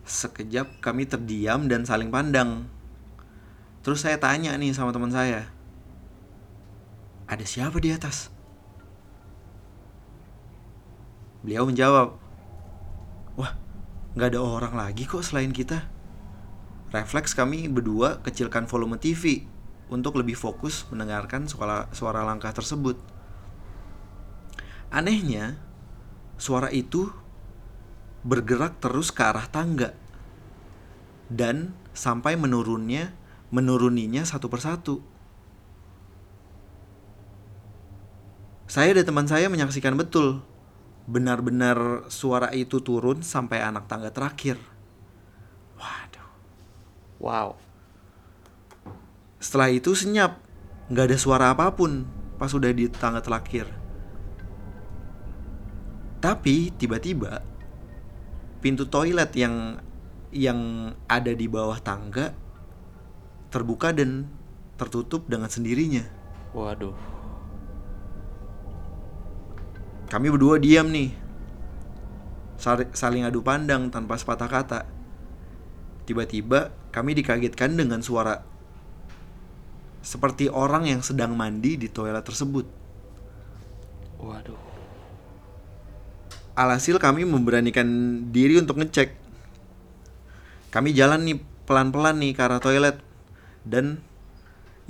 Sekejap 0.06 0.82
kami 0.82 1.06
terdiam 1.06 1.70
dan 1.70 1.86
saling 1.86 2.10
pandang. 2.10 2.66
Terus 3.82 4.02
saya 4.06 4.18
tanya 4.18 4.54
nih 4.58 4.74
sama 4.74 4.94
teman 4.94 5.14
saya. 5.14 5.50
Ada 7.26 7.46
siapa 7.46 7.78
di 7.82 7.90
atas? 7.94 8.30
Beliau 11.42 11.66
menjawab, 11.66 12.21
nggak 14.12 14.36
ada 14.36 14.40
orang 14.44 14.76
lagi 14.76 15.08
kok 15.08 15.24
selain 15.24 15.56
kita. 15.56 15.88
Refleks 16.92 17.32
kami 17.32 17.72
berdua 17.72 18.20
kecilkan 18.20 18.68
volume 18.68 19.00
TV 19.00 19.48
untuk 19.88 20.20
lebih 20.20 20.36
fokus 20.36 20.84
mendengarkan 20.92 21.48
suara, 21.48 21.88
suara 21.96 22.28
langkah 22.28 22.52
tersebut. 22.52 23.00
Anehnya, 24.92 25.56
suara 26.36 26.68
itu 26.68 27.08
bergerak 28.28 28.84
terus 28.84 29.16
ke 29.16 29.24
arah 29.24 29.48
tangga 29.48 29.96
dan 31.32 31.72
sampai 31.96 32.36
menurunnya 32.36 33.16
menuruninya 33.56 34.28
satu 34.28 34.52
persatu. 34.52 35.00
Saya 38.68 38.96
dan 38.96 39.08
teman 39.08 39.28
saya 39.28 39.48
menyaksikan 39.48 39.96
betul 39.96 40.44
benar-benar 41.12 42.08
suara 42.08 42.56
itu 42.56 42.80
turun 42.80 43.20
sampai 43.20 43.60
anak 43.60 43.92
tangga 43.92 44.16
terakhir. 44.16 44.56
Waduh. 45.76 46.30
Wow. 47.20 47.60
Setelah 49.44 49.76
itu 49.76 49.92
senyap, 49.92 50.40
nggak 50.88 51.06
ada 51.12 51.18
suara 51.20 51.46
apa 51.52 51.68
pun 51.76 52.08
pas 52.40 52.48
udah 52.56 52.72
di 52.72 52.88
tangga 52.88 53.20
terakhir. 53.20 53.68
Tapi 56.24 56.72
tiba-tiba 56.80 57.44
pintu 58.64 58.88
toilet 58.88 59.36
yang 59.36 59.82
yang 60.32 60.94
ada 61.12 61.36
di 61.36 61.50
bawah 61.52 61.76
tangga 61.84 62.32
terbuka 63.52 63.92
dan 63.92 64.32
tertutup 64.80 65.28
dengan 65.28 65.52
sendirinya. 65.52 66.08
Waduh. 66.56 67.21
Kami 70.12 70.28
berdua 70.28 70.60
diam 70.60 70.92
nih. 70.92 71.16
Saling 72.92 73.24
adu 73.24 73.40
pandang 73.40 73.88
tanpa 73.88 74.20
sepatah 74.20 74.52
kata. 74.52 74.80
Tiba-tiba 76.04 76.76
kami 76.92 77.16
dikagetkan 77.16 77.80
dengan 77.80 78.04
suara 78.04 78.44
seperti 80.04 80.52
orang 80.52 80.92
yang 80.92 81.00
sedang 81.00 81.32
mandi 81.40 81.80
di 81.80 81.88
toilet 81.88 82.28
tersebut. 82.28 82.68
Waduh. 84.20 84.60
Alhasil 86.60 87.00
kami 87.00 87.24
memberanikan 87.24 87.88
diri 88.36 88.60
untuk 88.60 88.84
ngecek. 88.84 89.16
Kami 90.76 90.92
jalan 90.92 91.24
nih 91.24 91.40
pelan-pelan 91.64 92.20
nih 92.20 92.36
ke 92.36 92.42
arah 92.44 92.60
toilet 92.60 93.00
dan 93.64 94.04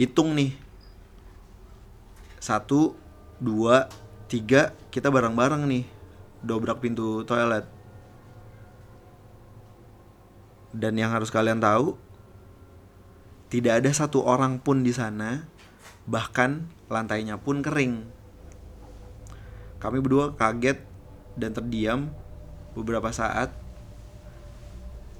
hitung 0.01 0.34
nih 0.34 0.58
satu 2.42 2.98
dua 3.38 3.86
tiga 4.32 4.72
kita 4.96 5.12
bareng-bareng 5.12 5.68
nih 5.68 5.84
dobrak 6.40 6.80
pintu 6.80 7.28
toilet. 7.28 7.68
Dan 10.72 10.96
yang 10.96 11.12
harus 11.12 11.28
kalian 11.28 11.60
tahu 11.60 12.00
tidak 13.52 13.84
ada 13.84 13.92
satu 13.92 14.24
orang 14.24 14.64
pun 14.64 14.88
di 14.88 14.96
sana 14.96 15.44
bahkan 16.08 16.72
lantainya 16.88 17.36
pun 17.36 17.60
kering. 17.60 18.08
Kami 19.84 20.00
berdua 20.00 20.32
kaget 20.40 20.80
dan 21.36 21.52
terdiam 21.52 22.00
beberapa 22.72 23.12
saat. 23.12 23.52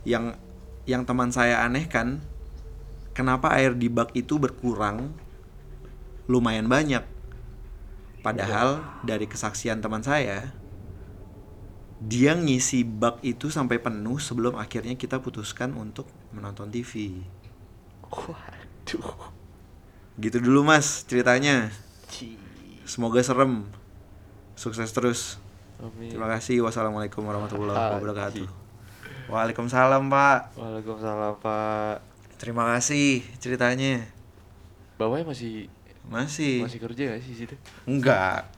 Yang 0.08 0.40
yang 0.88 1.04
teman 1.04 1.36
saya 1.36 1.68
anehkan, 1.68 2.24
kenapa 3.12 3.52
air 3.60 3.76
di 3.76 3.92
bak 3.92 4.16
itu 4.16 4.40
berkurang 4.40 5.12
lumayan 6.32 6.72
banyak. 6.72 7.21
Padahal 8.22 9.02
dari 9.02 9.26
kesaksian 9.26 9.82
teman 9.82 10.06
saya, 10.06 10.54
dia 12.02 12.34
ngisi 12.34 12.82
bak 12.82 13.22
itu 13.22 13.54
sampai 13.54 13.78
penuh 13.78 14.18
sebelum 14.18 14.58
akhirnya 14.58 14.98
kita 14.98 15.22
putuskan 15.22 15.74
untuk 15.78 16.10
menonton 16.34 16.70
TV. 16.74 17.22
Waduh. 18.10 19.34
Gitu 20.18 20.38
dulu 20.38 20.66
mas 20.66 21.06
ceritanya. 21.06 21.70
Semoga 22.86 23.22
serem. 23.22 23.66
Sukses 24.58 24.90
terus. 24.94 25.42
Amin. 25.82 26.14
Terima 26.14 26.30
kasih. 26.30 26.62
Wassalamualaikum 26.62 27.26
warahmatullahi 27.26 27.98
wabarakatuh. 27.98 28.46
Waalaikumsalam 29.30 30.12
Pak. 30.12 30.40
Waalaikumsalam 30.58 31.42
Pak. 31.42 31.96
Terima 32.38 32.70
kasih 32.74 33.26
ceritanya. 33.38 34.06
Bapaknya 34.98 35.26
masih 35.30 35.70
Masih. 36.08 36.66
masih 36.66 36.80
kerja 36.82 37.14
gak 37.14 37.22
sih 37.22 37.34
situ? 37.36 37.56
Enggak. 37.86 38.50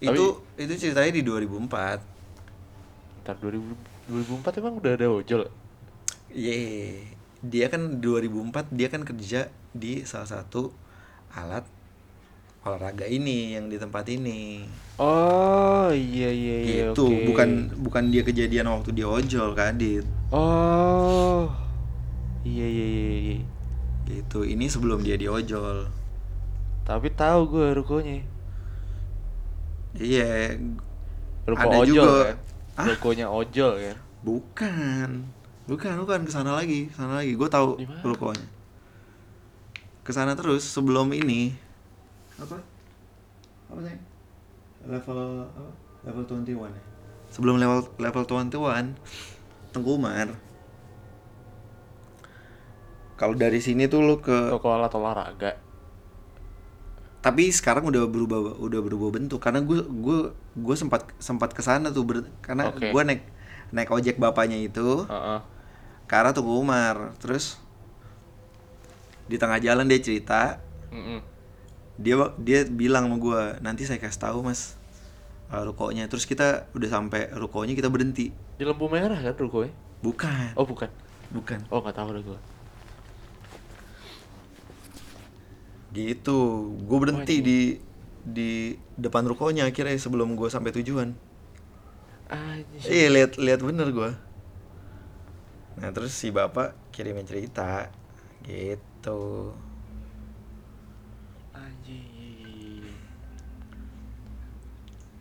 Tapi- 0.00 0.16
Itu 0.16 0.24
itu 0.56 0.72
ceritanya 0.78 1.12
di 1.12 1.22
2004. 1.22 2.00
Ntar 3.20 3.36
2000, 3.36 3.76
2004 4.08 4.58
emang 4.58 4.80
udah 4.80 4.92
ada 4.96 5.06
ojol? 5.06 5.44
Ye. 6.32 7.04
Dia 7.40 7.68
kan 7.68 8.00
2004 8.00 8.68
dia 8.70 8.88
kan 8.88 9.04
kerja 9.04 9.48
di 9.70 10.04
salah 10.04 10.28
satu 10.28 10.72
alat 11.30 11.64
olahraga 12.60 13.04
ini 13.04 13.56
yang 13.56 13.68
di 13.68 13.76
tempat 13.76 14.04
ini. 14.08 14.64
Oh 14.96 15.88
iya 15.88 16.28
iya 16.28 16.56
iya 16.60 16.84
gitu, 16.92 17.08
oke. 17.08 17.24
bukan 17.32 17.48
bukan 17.80 18.04
dia 18.12 18.20
kejadian 18.20 18.68
waktu 18.68 18.92
dia 18.92 19.08
ojol 19.08 19.56
ke 19.56 19.62
Adit. 19.64 20.04
Oh 20.28 21.48
iya 22.44 22.64
iya 22.64 22.86
iya. 22.86 23.08
iya. 23.16 23.38
Gitu. 24.06 24.44
Ini 24.44 24.68
sebelum 24.68 25.00
dia 25.00 25.16
diojol. 25.16 25.88
Tapi 26.84 27.08
tahu 27.14 27.40
gue 27.50 27.68
rukonya. 27.76 28.24
Iya. 29.96 30.58
Ruko 31.46 31.66
Ada 31.66 31.76
ojol 31.82 31.86
juga. 31.94 32.10
kan? 32.26 32.36
Hah? 32.78 32.86
Rukonya 32.94 33.26
ojol 33.26 33.72
kan? 33.78 33.96
Bukan. 34.22 35.10
Bukan, 35.70 35.94
bukan 36.02 36.20
ke 36.26 36.30
sana 36.34 36.54
lagi, 36.58 36.90
ke 36.90 36.94
sana 36.98 37.22
lagi. 37.22 37.32
Gue 37.38 37.46
tahu 37.46 37.78
rukonya. 38.02 38.46
Ke 40.02 40.10
sana 40.10 40.34
terus 40.34 40.66
sebelum 40.66 41.14
ini. 41.14 41.54
Apa? 42.40 42.58
Apa 43.70 43.80
sih? 43.86 43.96
Level 44.88 45.46
apa? 45.46 45.70
Level 46.08 46.24
21 46.24 46.56
ya. 46.56 46.82
Sebelum 47.30 47.60
level 47.60 47.86
level 48.00 48.24
21 48.26 48.96
Tengkumar. 49.70 50.34
Kalau 53.14 53.36
dari 53.36 53.60
sini 53.60 53.84
tuh 53.86 54.00
lu 54.00 54.16
ke 54.18 54.50
Ruko 54.50 54.72
alat 54.72 54.90
olahraga. 54.96 55.52
Tapi 57.20 57.52
sekarang 57.52 57.84
udah 57.84 58.08
berubah 58.08 58.56
udah 58.56 58.80
berubah 58.80 59.08
bentuk 59.12 59.40
karena 59.44 59.60
gue 59.60 59.84
gue 59.84 60.18
gue 60.56 60.76
sempat 60.76 61.04
sempat 61.20 61.52
ke 61.52 61.60
sana 61.60 61.92
tuh 61.92 62.04
ber- 62.08 62.28
karena 62.40 62.72
Oke. 62.72 62.88
gue 62.88 63.02
naik 63.04 63.22
naik 63.70 63.92
ojek 63.92 64.16
bapaknya 64.16 64.56
itu 64.56 65.04
Heeh. 65.04 65.40
ke 66.08 66.14
arah 66.16 66.32
Tugu 66.32 66.56
Umar 66.56 67.12
terus 67.20 67.60
di 69.30 69.36
tengah 69.38 69.60
jalan 69.62 69.86
dia 69.86 70.00
cerita 70.02 70.58
Mm-mm. 70.90 71.20
dia 72.00 72.16
dia 72.40 72.60
bilang 72.66 73.06
sama 73.06 73.16
gue 73.20 73.40
nanti 73.60 73.84
saya 73.86 74.00
kasih 74.00 74.18
tahu 74.26 74.38
mas 74.42 74.74
uh, 75.52 75.62
rukonya 75.62 76.08
terus 76.10 76.24
kita 76.26 76.66
udah 76.74 76.88
sampai 76.88 77.30
rukonya 77.36 77.76
kita 77.76 77.92
berhenti 77.92 78.32
Di 78.58 78.64
lampu 78.66 78.88
merah 78.88 79.20
kan 79.20 79.36
rukonya? 79.36 79.70
bukan 80.00 80.56
Oh 80.56 80.64
bukan. 80.64 80.88
bukan 81.30 81.60
Oh 81.70 81.84
nggak 81.84 81.94
tahu 81.94 82.08
deh 82.16 82.24
gue. 82.24 82.38
Gitu 85.90 86.70
gue 86.78 86.98
berhenti 87.02 87.42
Wah, 87.42 87.46
di 87.46 87.58
di 88.20 88.50
depan 88.94 89.24
rukonya 89.26 89.66
akhirnya 89.66 89.96
sebelum 89.96 90.38
gue 90.38 90.48
sampai 90.52 90.70
tujuan. 90.76 91.16
Iya 92.86 93.08
lihat 93.10 93.32
lihat 93.40 93.60
bener 93.64 93.90
gue. 93.90 94.10
Nah 95.80 95.90
terus 95.90 96.14
si 96.14 96.30
bapak 96.30 96.76
kirimin 96.94 97.26
cerita 97.26 97.90
gitu. 98.46 99.50
Anjir. 101.56 102.86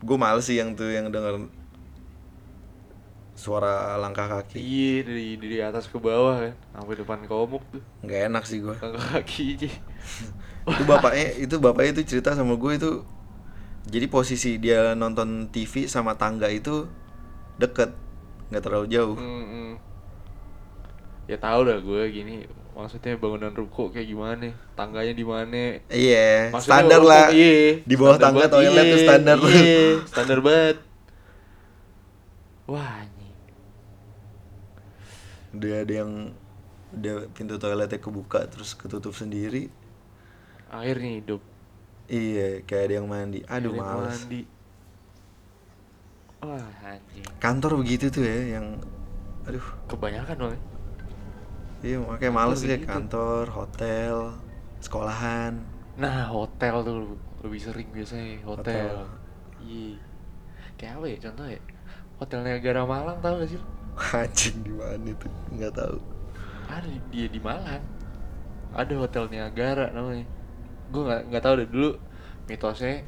Gue 0.05 0.17
males 0.21 0.45
sih 0.45 0.61
yang 0.61 0.77
tuh 0.77 0.91
yang 0.93 1.09
denger 1.09 1.49
suara 3.39 3.95
langkah 3.95 4.27
kaki. 4.27 4.59
Iya 4.59 4.95
dari 5.07 5.27
dari 5.39 5.57
atas 5.63 5.87
ke 5.87 5.95
bawah 5.97 6.43
kan, 6.43 6.55
sampai 6.75 6.99
depan 6.99 7.19
komuk 7.25 7.63
tuh. 7.71 7.81
Nggak 8.03 8.21
enak 8.29 8.43
sih 8.43 8.59
gue. 8.59 8.75
Langkah 8.75 9.17
kaki 9.17 9.43
aja. 9.55 9.71
Itu 10.69 10.83
bapaknya 10.85 11.25
itu 11.43 11.55
bapaknya 11.65 11.91
itu 11.99 12.03
cerita 12.15 12.29
sama 12.37 12.53
gue 12.63 12.71
itu. 12.79 12.91
Jadi 13.89 14.05
posisi 14.15 14.51
dia 14.63 14.93
nonton 14.93 15.49
TV 15.53 15.73
sama 15.89 16.13
tangga 16.21 16.47
itu 16.51 16.85
deket, 17.61 17.91
nggak 18.51 18.63
terlalu 18.65 18.87
jauh 18.95 19.17
Mm-mm. 19.17 19.77
Ya 21.29 21.37
tahu 21.37 21.59
dah 21.69 21.77
gue 21.87 22.01
gini. 22.09 22.35
Maksudnya 22.75 23.19
bangunan 23.19 23.51
ruko 23.59 23.91
kayak 23.93 24.07
gimana? 24.11 24.47
Tangganya 24.77 25.13
di 25.13 25.25
mana? 25.27 25.63
iya 25.89 26.53
standar 26.63 27.01
ruko, 27.01 27.09
lah 27.09 27.25
iya. 27.33 27.83
di 27.89 27.95
bawah 27.99 28.17
Standar 28.17 28.21
tangga 28.21 28.45
toilet 28.53 28.85
iya, 28.85 28.93
tuh 28.93 28.99
standar 29.05 29.37
lah 29.45 29.59
Iya, 29.59 29.79
standar 30.09 30.39
banget. 30.45 30.77
Wah, 32.67 33.01
anjing. 33.03 33.35
udah 35.55 35.73
ada 35.85 35.93
yang 36.05 36.11
udah 36.93 37.15
pintu 37.33 37.55
toiletnya 37.61 37.99
kebuka 38.01 38.49
terus 38.49 38.73
ketutup 38.77 39.13
sendiri 39.13 39.69
Akhirnya 40.69 41.11
hidup. 41.17 41.41
iya 42.09 42.61
kayak 42.63 42.83
ada 42.89 42.93
yang 42.97 43.07
mandi 43.07 43.39
aduh 43.45 43.69
Akhirnya 43.69 43.81
males 43.83 44.17
Mandi. 44.19 44.41
Wah, 46.39 46.63
anjing. 46.81 47.25
kantor 47.37 47.71
begitu 47.83 48.07
tuh 48.07 48.23
ya 48.23 48.57
yang 48.57 48.65
aduh 49.43 49.65
Kebanyakan 49.85 50.35
loh. 50.39 50.49
ya. 50.49 50.59
iya 51.83 51.97
makanya 51.99 52.17
Kantor 52.21 52.37
males 52.37 52.59
begitu. 52.63 52.85
kantor 52.87 53.43
hotel 53.51 54.15
sekolahan 54.79 55.53
Nah, 55.99 56.31
hotel 56.31 56.79
tuh 56.79 56.97
lebih 57.43 57.59
sering 57.59 57.87
biasanya 57.91 58.39
hotel. 58.47 58.87
Hotel. 58.87 58.97
Iya. 59.59 59.99
Kayak 60.79 60.93
apa 60.95 61.05
ya 61.05 61.17
contohnya? 61.19 61.59
Hotel 62.15 62.39
Niagara 62.39 62.81
Malang 62.83 63.17
tau 63.19 63.35
gak 63.35 63.51
sih? 63.51 63.59
anjing 64.15 64.63
di 64.63 64.71
mana 64.71 64.95
itu 65.03 65.27
nggak 65.51 65.73
tahu 65.75 65.99
Ada 66.71 66.87
di- 66.87 67.03
dia 67.11 67.27
di 67.27 67.39
Malang. 67.43 67.83
Ada 68.71 68.93
hotel 68.95 69.27
Niagara 69.27 69.91
namanya. 69.91 70.23
Gue 70.89 71.01
nggak 71.05 71.21
nggak 71.29 71.43
tahu 71.45 71.53
deh 71.61 71.67
dulu 71.69 71.89
mitosnya. 72.49 73.05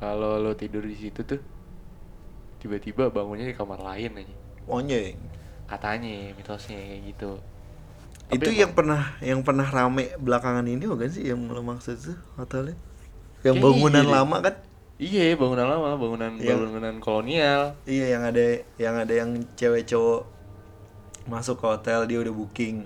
Kalau 0.00 0.40
lo 0.40 0.52
tidur 0.56 0.84
di 0.84 0.96
situ 0.96 1.20
tuh 1.24 1.40
tiba-tiba 2.60 3.08
bangunnya 3.08 3.48
di 3.48 3.56
kamar 3.56 3.80
lain 3.80 4.20
aja. 4.20 4.34
monyeng 4.68 5.16
Katanya 5.68 6.34
mitosnya 6.36 6.76
kayak 6.76 7.00
gitu. 7.14 7.30
itu 8.30 8.46
Tapi 8.46 8.62
yang 8.62 8.72
pernah 8.78 9.02
yang 9.18 9.40
pernah 9.42 9.66
rame 9.66 10.14
belakangan 10.22 10.62
ini 10.62 10.86
bukan 10.86 11.10
sih 11.10 11.26
yang 11.34 11.50
lo 11.50 11.66
maksud 11.66 11.98
tuh 11.98 12.18
hotelnya 12.38 12.78
yang 13.42 13.58
bangunan 13.58 14.06
iya 14.06 14.14
lama 14.22 14.36
kan 14.38 14.54
Iya, 15.00 15.32
bangunan 15.32 15.64
lama, 15.64 15.96
bangunan 15.96 16.36
Iya. 16.36 16.60
bangunan 16.60 16.94
kolonial. 17.00 17.72
iya 17.88 18.06
yang 18.14 18.22
ada 18.22 18.44
yang 18.76 18.94
ada 19.00 19.14
yang 19.16 19.30
cewek 19.56 19.88
cowok 19.88 20.28
masuk 21.26 21.56
ke 21.58 21.66
hotel 21.66 22.04
dia 22.04 22.18
udah 22.20 22.34
booking 22.36 22.84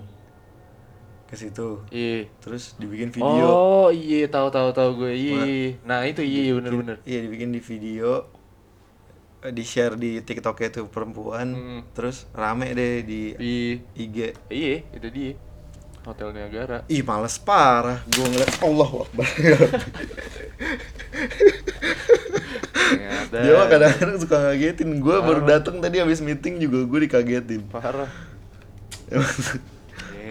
ke 1.25 1.35
situ 1.35 1.81
Iya. 1.89 2.29
terus 2.37 2.73
dibikin 2.75 3.09
video 3.09 3.45
Oh 3.45 3.89
iya 3.89 4.25
tahu 4.25 4.47
tahu 4.47 4.69
tahu 4.71 4.89
gue 4.99 5.11
iya. 5.11 5.39
Iya. 5.39 5.69
Nah 5.83 5.99
itu 6.03 6.21
iya 6.21 6.53
bener 6.53 6.73
bener. 6.73 6.97
iya 7.03 7.19
dibikin 7.19 7.49
di 7.49 7.59
video 7.59 8.29
di 9.43 9.61
share 9.61 9.93
di 9.93 10.17
TikTok 10.19 10.57
itu 10.59 10.85
perempuan 10.85 11.47
Hmm. 11.47 11.81
terus 11.91 12.25
rame 12.31 12.71
deh 12.71 13.01
di 13.01 13.33
Di 13.33 13.55
IG 13.95 14.17
iya 14.47 14.81
itu 14.87 15.07
dia 15.07 15.33
Hotel 16.03 16.29
Niagara. 16.31 16.85
ih 16.87 17.01
males 17.01 17.37
parah 17.39 18.01
gue 18.05 18.21
ngeliat 18.23 18.53
Allah 18.59 18.89
Akbar 18.95 19.25
dia 23.27 23.51
mah 23.51 23.67
kadang-kadang 23.67 24.17
suka 24.17 24.37
ngagetin 24.39 24.89
gue 24.95 25.15
baru 25.19 25.41
datang 25.43 25.77
tadi 25.79 25.97
habis 25.97 26.21
meeting 26.21 26.57
juga 26.57 26.81
gue 26.83 26.99
dikagetin 27.01 27.65
parah. 27.67 28.09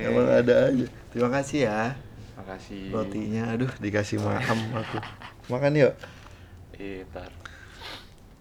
Emang, 0.04 0.24
Iya. 0.24 0.28
emang 0.28 0.28
ada 0.36 0.54
aja 0.66 0.86
terima 1.08 1.30
kasih 1.32 1.58
ya 1.64 1.82
Makasih. 2.34 2.82
rotinya 2.90 3.42
aduh 3.48 3.72
dikasih 3.76 4.18
maam 4.18 4.58
aku 4.74 4.98
makan 5.48 5.72
yuk 5.74 5.94
Iya 6.74 7.06
ntar. 7.08 7.30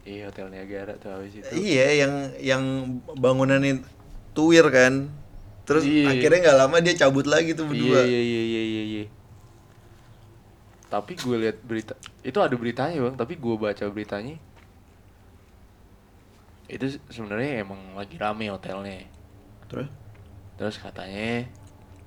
Iya 0.04 0.28
Hotel 0.28 0.50
Niagara 0.50 0.98
tuh 0.98 1.10
habis 1.12 1.32
itu. 1.34 1.48
iya 1.54 1.86
yang 1.96 2.14
yang 2.36 2.64
bangunan 3.14 3.62
itu 3.62 3.86
tuir 4.34 4.66
kan 4.68 5.08
terus 5.64 5.86
Iya. 5.86 6.12
akhirnya 6.12 6.40
nggak 6.44 6.60
lama 6.60 6.76
dia 6.80 6.96
cabut 6.98 7.24
lagi 7.24 7.54
tuh 7.54 7.64
Iya 7.64 7.72
berdua 7.72 8.00
iya 8.04 8.20
iya 8.22 8.42
iya 8.44 8.64
iya. 8.66 8.84
iya. 8.84 9.06
Tapi 10.90 11.16
gue 11.16 11.38
lihat 11.40 11.58
berita 11.60 11.94
itu 12.20 12.38
ada 12.38 12.54
beritanya 12.54 12.98
bang, 13.00 13.16
tapi 13.16 13.34
gue 13.34 13.56
baca 13.56 13.84
beritanya 13.88 14.36
itu 16.66 16.86
se- 16.90 17.04
sebenarnya 17.10 17.62
emang 17.62 17.94
lagi 17.94 18.16
rame 18.16 18.48
hotelnya. 18.48 19.06
terus 19.66 19.90
Terus 20.58 20.78
katanya 20.78 21.48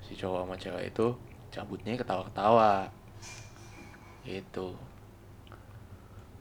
si 0.03 0.15
cowok 0.15 0.47
sama 0.47 0.55
cewek 0.55 0.83
itu 0.95 1.07
cabutnya 1.51 1.99
ketawa-ketawa. 1.99 2.91
Gitu. 4.27 4.75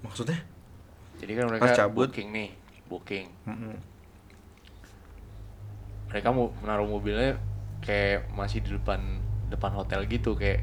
maksudnya 0.03 0.39
Jadi 1.17 1.33
kan 1.33 1.47
mereka 1.49 1.73
cabut. 1.73 2.11
booking 2.13 2.29
nih, 2.31 2.51
booking. 2.87 3.27
Mm-mm. 3.49 3.75
Mereka 6.13 6.29
mau 6.31 6.53
menaruh 6.63 6.87
mobilnya 6.87 7.41
kayak 7.81 8.29
masih 8.37 8.61
di 8.61 8.77
depan 8.77 9.01
depan 9.49 9.73
hotel 9.73 10.05
gitu 10.07 10.37
kayak 10.37 10.63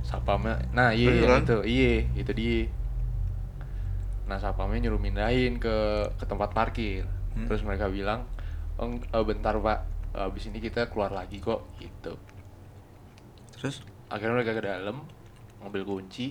sapamnya. 0.00 0.56
Nah, 0.72 0.96
iya 0.96 1.12
Beneran? 1.12 1.44
itu. 1.44 1.58
Iya, 1.68 1.92
itu 2.16 2.32
dia. 2.32 2.60
Nah, 4.24 4.40
sapamnya 4.40 4.88
nyuruh 4.88 5.00
mindahin 5.00 5.60
ke 5.60 6.08
ke 6.16 6.24
tempat 6.24 6.56
parkir. 6.56 7.04
Hmm. 7.36 7.44
Terus 7.44 7.60
mereka 7.60 7.92
bilang, 7.92 8.24
"Oh, 8.78 8.88
eh, 8.94 9.24
bentar, 9.26 9.54
Pak. 9.58 9.78
Abis 10.14 10.48
ini 10.48 10.58
kita 10.62 10.88
keluar 10.88 11.12
lagi 11.12 11.38
kok." 11.38 11.66
gitu. 11.82 12.14
terus? 13.58 13.82
Akhirnya 14.06 14.38
mereka 14.38 14.54
ke 14.54 14.62
dalam 14.62 15.02
ngambil 15.58 15.82
kunci 15.82 16.30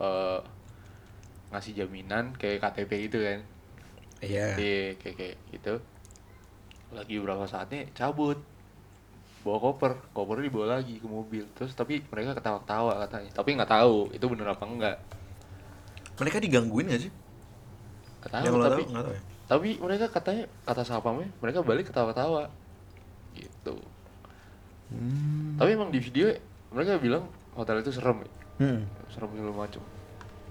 eh 0.00 0.40
ngasih 1.52 1.72
jaminan 1.76 2.32
kayak 2.40 2.64
KTP 2.64 3.08
gitu 3.08 3.20
kan. 3.20 3.40
Iya. 4.24 4.56
Iya, 4.56 4.96
kayak 4.96 5.16
kayak 5.16 5.36
gitu. 5.52 5.74
Lagi 6.92 7.14
beberapa 7.20 7.44
saatnya 7.44 7.84
cabut. 7.92 8.40
Bawa 9.44 9.58
koper. 9.60 9.92
Kopernya 10.16 10.48
dibawa 10.48 10.66
lagi 10.80 10.96
ke 11.00 11.08
mobil. 11.08 11.44
Terus 11.52 11.76
tapi 11.76 12.00
mereka 12.08 12.36
ketawa-ketawa 12.36 13.04
katanya. 13.04 13.30
Tapi 13.32 13.48
nggak 13.56 13.70
tahu 13.70 13.96
itu 14.12 14.24
bener 14.24 14.48
apa 14.48 14.64
enggak. 14.64 14.96
Mereka 16.18 16.42
digangguin 16.42 16.90
gak 16.90 17.02
sih? 17.06 17.12
Nggak 18.24 18.32
tahu 18.32 18.44
tapi 18.58 18.82
tahu? 18.82 18.92
nggak 18.92 19.04
tahu 19.06 19.14
ya 19.14 19.22
tapi 19.48 19.80
mereka 19.80 20.12
katanya 20.12 20.44
kata 20.68 20.84
sapamnya 20.84 21.32
mereka 21.40 21.64
balik 21.64 21.88
ketawa-ketawa. 21.88 22.52
Gitu. 23.32 23.76
Hmm. 24.88 25.60
tapi 25.60 25.76
emang 25.76 25.92
di 25.92 26.00
video 26.00 26.32
mereka 26.72 26.96
bilang 27.00 27.28
hotel 27.56 27.80
itu 27.80 27.92
serem. 27.92 28.24
Ya. 28.24 28.30
Hmm. 28.60 28.80
serem 29.08 29.32
segala 29.32 29.64
macem. 29.64 29.82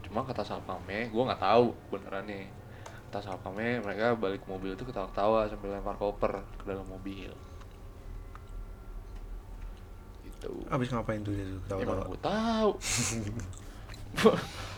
Cuma 0.02 0.26
kata 0.26 0.42
sapamnya 0.42 1.06
gue 1.14 1.24
nggak 1.30 1.42
tahu 1.42 1.78
benerannya. 1.94 2.50
Kata 3.08 3.22
sapamnya 3.22 3.86
mereka 3.86 4.18
balik 4.18 4.42
ke 4.42 4.48
mobil 4.50 4.74
itu 4.74 4.82
ketawa-ketawa 4.82 5.46
sambil 5.46 5.78
lempar 5.78 5.96
koper 6.02 6.42
ke 6.58 6.64
dalam 6.66 6.90
mobil. 6.90 7.30
Gitu. 10.26 10.52
Abis 10.74 10.90
ngapain 10.90 11.22
tuh 11.22 11.38
dia 11.38 11.46
tuh 11.46 11.62
tahu-tahu 11.70 12.02
gue 12.14 12.20
tahu 12.22 12.72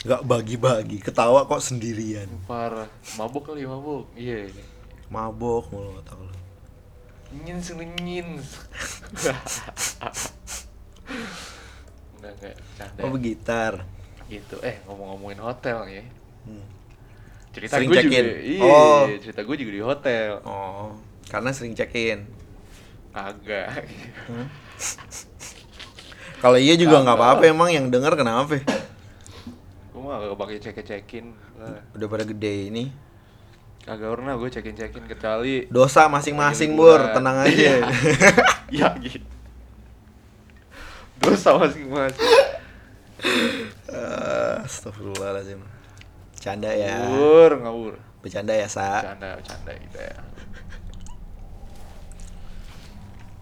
nggak 0.00 0.22
bagi-bagi 0.24 0.98
ketawa 1.00 1.44
kok 1.44 1.60
sendirian. 1.60 2.28
Parah. 2.48 2.88
Mabuk 3.20 3.44
kali 3.52 3.68
mabuk 3.68 4.08
iya 4.16 4.48
mabok 5.10 5.68
mulu 5.74 5.98
nggak 5.98 6.06
tahu 6.06 6.22
lu. 6.22 6.36
nyins 7.30 7.70
nyins 8.02 8.46
enggak 12.18 12.32
enggak 12.34 12.54
canda. 12.78 13.00
Oh 13.06 13.10
begitar 13.10 13.72
gitu. 14.30 14.56
Eh 14.62 14.78
ngomong-ngomongin 14.86 15.40
hotel 15.42 15.78
ya. 15.90 16.04
Hmm. 16.46 16.64
cerita 17.50 17.76
Sering 17.76 17.90
gue 17.90 18.02
juga 18.06 18.18
iya 18.40 18.62
Oh. 18.62 19.02
cerita 19.18 19.42
gue 19.42 19.56
juga 19.58 19.72
di 19.74 19.82
hotel. 19.82 20.30
Oh 20.46 20.94
karena 21.30 21.54
sering 21.54 21.78
check 21.78 21.94
in 21.94 22.26
agak 23.14 23.86
kalau 26.42 26.58
iya 26.58 26.74
juga 26.74 27.02
nggak 27.06 27.16
apa-apa 27.18 27.42
emang 27.46 27.70
yang 27.70 27.86
denger 27.86 28.18
kenapa 28.18 28.58
mah 30.10 30.18
gak 30.18 30.34
pakai 30.34 30.58
check 30.58 30.82
checkin 30.82 31.30
udah 31.94 32.08
pada 32.10 32.26
gede 32.26 32.66
ini. 32.66 32.90
Kagak 33.80 34.12
pernah 34.12 34.36
gue 34.36 34.50
cekin 34.50 34.76
cekin 34.76 35.04
kecuali 35.08 35.64
dosa 35.72 36.10
masing-masing 36.10 36.76
bur. 36.76 37.00
Tenang 37.16 37.46
aja. 37.46 37.54
Iya. 37.54 37.76
ya 38.82 38.88
gitu. 39.00 39.24
Dosa 41.22 41.56
masing-masing. 41.56 42.28
Ah, 43.88 44.66
Astagfirullahaladzim. 44.66 45.62
Canda 46.40 46.72
ya. 46.72 46.96
Ngawur 47.04 47.52
ngawur 47.60 47.94
Bercanda 48.20 48.52
ya 48.52 48.68
Sa? 48.68 49.00
Bercanda 49.00 49.28
bercanda 49.36 49.72
gitu 49.76 49.98
ya. 50.00 50.16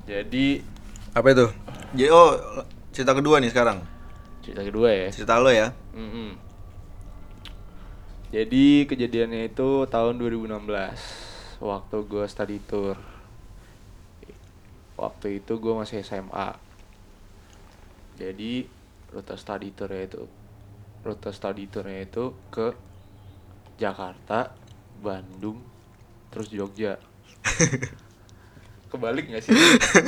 Jadi 0.08 0.46
Apa 1.14 1.28
itu? 1.34 1.46
Jadi 1.98 2.10
oh 2.14 2.30
cerita 2.94 3.12
kedua 3.14 3.42
nih 3.42 3.50
sekarang? 3.50 3.82
Cerita 4.42 4.62
kedua 4.62 4.88
ya. 4.90 5.08
Cerita 5.10 5.42
lo 5.42 5.50
ya? 5.50 5.74
Mm-mm. 5.94 6.47
Jadi 8.28 8.84
kejadiannya 8.84 9.48
itu 9.48 9.88
tahun 9.88 10.20
2016 10.20 11.64
Waktu 11.64 11.96
gue 12.04 12.24
study 12.28 12.60
tour. 12.60 13.00
Waktu 15.00 15.40
itu 15.40 15.52
gue 15.56 15.72
masih 15.72 16.04
SMA 16.04 16.52
Jadi 18.20 18.68
rute 19.08 19.34
study 19.40 19.72
tour 19.72 19.88
itu 19.96 20.28
rute 21.06 21.30
study 21.32 21.64
tournya 21.70 22.04
itu 22.04 22.34
ke 22.52 22.74
Jakarta 23.78 24.52
Bandung 24.98 25.62
terus 26.28 26.50
Jogja. 26.50 26.98
Kebalik 28.90 29.30
nggak 29.30 29.42
sih 29.46 29.54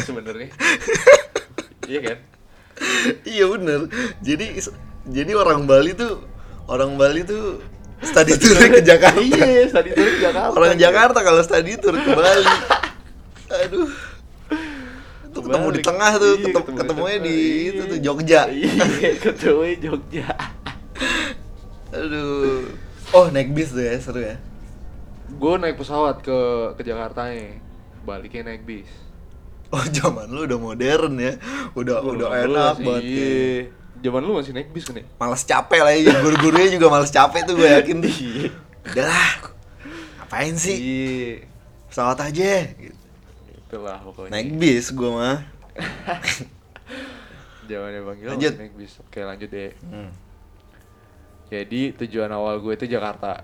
sebenarnya? 0.02 0.50
Iya 1.86 2.00
kan? 2.02 2.18
Iya 3.22 3.44
bener. 3.54 3.80
Jadi 4.20 4.58
jadi 5.08 5.32
orang 5.38 5.64
Bali 5.64 5.94
tuh 5.94 6.26
orang 6.66 6.98
Bali 6.98 7.22
tuh 7.22 7.62
study 8.00 8.32
tour 8.40 8.56
ke 8.56 8.80
Jakarta. 8.80 9.20
Iya 9.20 9.68
study 9.68 9.90
tour 9.92 10.08
ke 10.08 10.18
Jakarta. 10.24 10.56
Orang 10.56 10.76
Jakarta 10.80 11.18
kalau 11.20 11.40
study 11.44 11.72
tour 11.76 11.94
ke 11.96 12.10
Bali 12.12 12.54
aduh. 13.50 13.90
Itu 15.30 15.38
ketemu 15.46 15.68
di 15.70 15.80
tengah 15.82 16.12
tuh 16.18 16.34
Iya, 16.38 16.46
ketemu, 16.50 16.64
ketemu 16.74 16.74
di 16.74 16.78
ketemunya 16.80 17.18
di 17.22 17.36
Iya. 17.38 17.70
itu 17.70 17.82
tuh 17.86 17.98
Jogja. 18.02 18.40
Iya 18.50 19.10
ketemunya 19.18 19.76
Jogja. 19.78 20.28
Aduh. 21.90 22.70
Oh 23.10 23.26
naik 23.30 23.50
bis 23.50 23.74
tuh 23.74 23.82
ya 23.82 23.98
seru 23.98 24.22
ya? 24.22 24.38
Gue 25.30 25.54
naik 25.58 25.78
pesawat 25.78 26.22
ke 26.22 26.38
ke 26.78 26.82
Jakarta 26.86 27.30
nya 27.30 27.58
baliknya 28.06 28.54
naik 28.54 28.62
bis. 28.66 28.90
Oh 29.70 29.82
zaman 29.98 30.30
lu 30.30 30.46
udah 30.46 30.58
modern 30.58 31.14
ya. 31.18 31.34
Udah 31.74 32.02
udah 32.02 32.28
enak 32.46 32.74
banget 32.82 33.04
iya. 33.06 33.79
Zaman 34.00 34.20
lu 34.24 34.32
masih 34.40 34.56
naik 34.56 34.72
bis 34.72 34.88
kan 34.88 34.96
ya 34.96 35.04
malas 35.20 35.44
capek 35.44 35.80
lah 35.84 35.92
ya 35.92 36.16
guru-gurunya 36.24 36.68
juga 36.72 36.88
malas 36.88 37.12
capek 37.12 37.44
tuh 37.44 37.54
gue 37.60 37.68
yakin 37.68 37.96
tuh. 38.00 38.12
Iya. 38.12 38.48
udahlah 38.80 39.30
ngapain 40.18 40.54
sih? 40.56 40.76
Iya. 40.80 41.44
Pesawat 41.92 42.18
aja. 42.24 42.70
Gitu. 42.74 42.96
itulah 43.66 43.98
pokoknya. 44.02 44.32
Naik 44.32 44.56
bis 44.56 44.86
gue 44.90 45.10
mah. 45.10 45.44
Zamannya 47.70 48.00
bang 48.02 48.16
Gil 48.18 48.28
Lanjut. 48.34 48.52
naik 48.58 48.74
bis. 48.74 48.92
Oke 49.04 49.20
lanjut 49.22 49.50
deh. 49.52 49.70
Hmm. 49.86 50.10
jadi 51.50 51.90
tujuan 51.98 52.30
awal 52.30 52.62
gue 52.62 52.72
itu 52.74 52.86
Jakarta. 52.86 53.42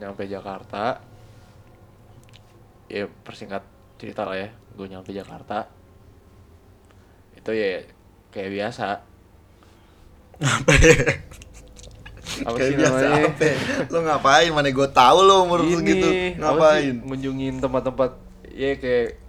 Nyampe 0.00 0.24
Jakarta. 0.26 0.98
Ya 2.88 3.06
persingkat 3.26 3.62
cerita 4.00 4.24
lah 4.26 4.38
ya. 4.38 4.48
Gue 4.74 4.86
nyampe 4.88 5.10
Jakarta. 5.10 5.66
Itu 7.34 7.50
ya 7.50 7.82
kayak 8.34 8.50
biasa. 8.50 8.86
Apa 10.34 10.72
ya? 10.74 10.98
Apa 12.42 12.56
Kayak 12.58 12.66
sih 12.66 12.74
biasa 12.74 12.96
namanya? 12.98 13.22
apa 13.30 13.42
ya? 13.44 13.56
lo 13.86 13.98
ngapain? 14.02 14.50
Mana 14.50 14.68
gue 14.68 14.88
tahu 14.90 15.18
lo 15.22 15.34
umur 15.46 15.60
Ini, 15.62 15.70
segitu 15.72 16.08
ngapain? 16.36 16.94
Ngunjungin 17.00 17.54
tempat-tempat 17.62 18.10
ya 18.50 18.74
kayak 18.74 19.22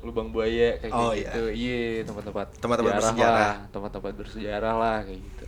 lubang 0.00 0.28
buaya 0.28 0.76
kayak 0.76 0.92
Oh, 0.92 1.12
gitu 1.12 1.42
iya. 1.48 2.04
Tempat-tempat 2.04 2.46
Tempat-tempat 2.56 2.92
sejarah 2.92 3.08
bersejarah. 3.08 3.32
lah, 3.32 3.54
tempat-tempat 3.70 4.12
bersejarah 4.14 4.74
lah 4.76 4.96
kayak 5.02 5.20
gitu. 5.20 5.46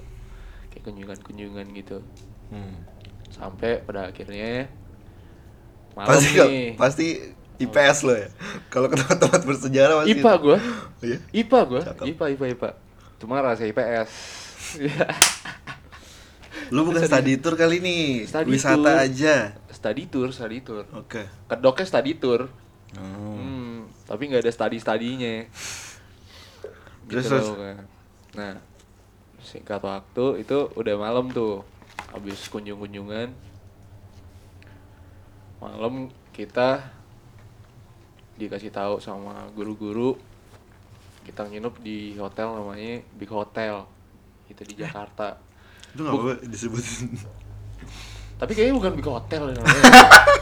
Kayak 0.70 0.83
kunjungan-kunjungan 0.88 1.66
gitu. 1.77 1.98
Hmm. 2.48 2.77
sampai 3.33 3.81
pada 3.81 4.12
akhirnya 4.12 4.68
malam 5.96 6.09
pasti 6.12 6.37
nih. 6.37 6.68
pasti 6.77 7.07
IPS 7.57 7.98
lo 8.05 8.12
ya? 8.12 8.29
Kalau 8.68 8.88
ke 8.88 8.96
tempat-tempat 8.96 9.40
bersejarah 9.42 9.94
pasti 10.01 10.12
IPA 10.12 10.33
itu. 10.33 10.37
gue 10.38 10.57
Oh, 10.61 11.05
iya? 11.05 11.18
IPA 11.33 11.59
gue. 11.64 11.81
IPA 12.12 12.25
IPA 12.37 12.46
IPA 12.57 12.68
cuma 13.22 13.38
rasa 13.38 13.62
IPS 13.62 14.11
lu 16.74 16.82
bukan 16.82 17.06
study 17.06 17.38
tour 17.38 17.54
kali 17.54 17.78
ini 17.78 17.96
Study 18.26 18.50
wisata 18.50 18.82
tour. 18.82 18.96
aja 18.98 19.37
study 19.70 20.02
tour 20.11 20.28
study 20.35 20.58
tour 20.61 20.85
oke 20.90 21.22
kedoknya 21.46 21.87
study 21.87 22.18
tour 22.18 22.50
Hmm. 22.92 23.40
Hmm, 23.40 23.76
tapi 24.04 24.28
nggak 24.28 24.44
ada 24.44 24.52
study 24.52 24.76
studinya. 24.76 25.48
Terus, 27.08 27.24
gitu 27.24 27.28
terus? 27.32 27.46
loh, 27.48 27.56
kan. 27.56 27.85
Nah, 28.37 28.54
singkat 29.40 29.80
waktu 29.80 30.44
itu 30.44 30.68
udah 30.76 30.94
malam 31.00 31.32
tuh, 31.32 31.64
habis 32.12 32.37
kunjung-kunjungan. 32.52 33.32
Malam 35.56 36.12
kita 36.37 36.85
dikasih 38.37 38.68
tahu 38.68 39.00
sama 39.00 39.48
guru-guru 39.56 40.20
kita 41.22 41.46
nginep 41.46 41.74
di 41.78 42.14
hotel 42.16 42.48
namanya 42.52 42.98
Big 43.14 43.30
Hotel 43.30 43.87
itu 44.46 44.62
di 44.62 44.74
Jakarta. 44.76 45.38
itu 45.92 46.00
nggak 46.00 46.14
apa 46.14 46.32
disebutin 46.44 47.14
Tapi 48.37 48.52
kayaknya 48.52 48.74
bukan 48.74 48.92
Big 48.94 49.06
Hotel 49.06 49.42
ya 49.48 49.54
namanya. 49.54 49.85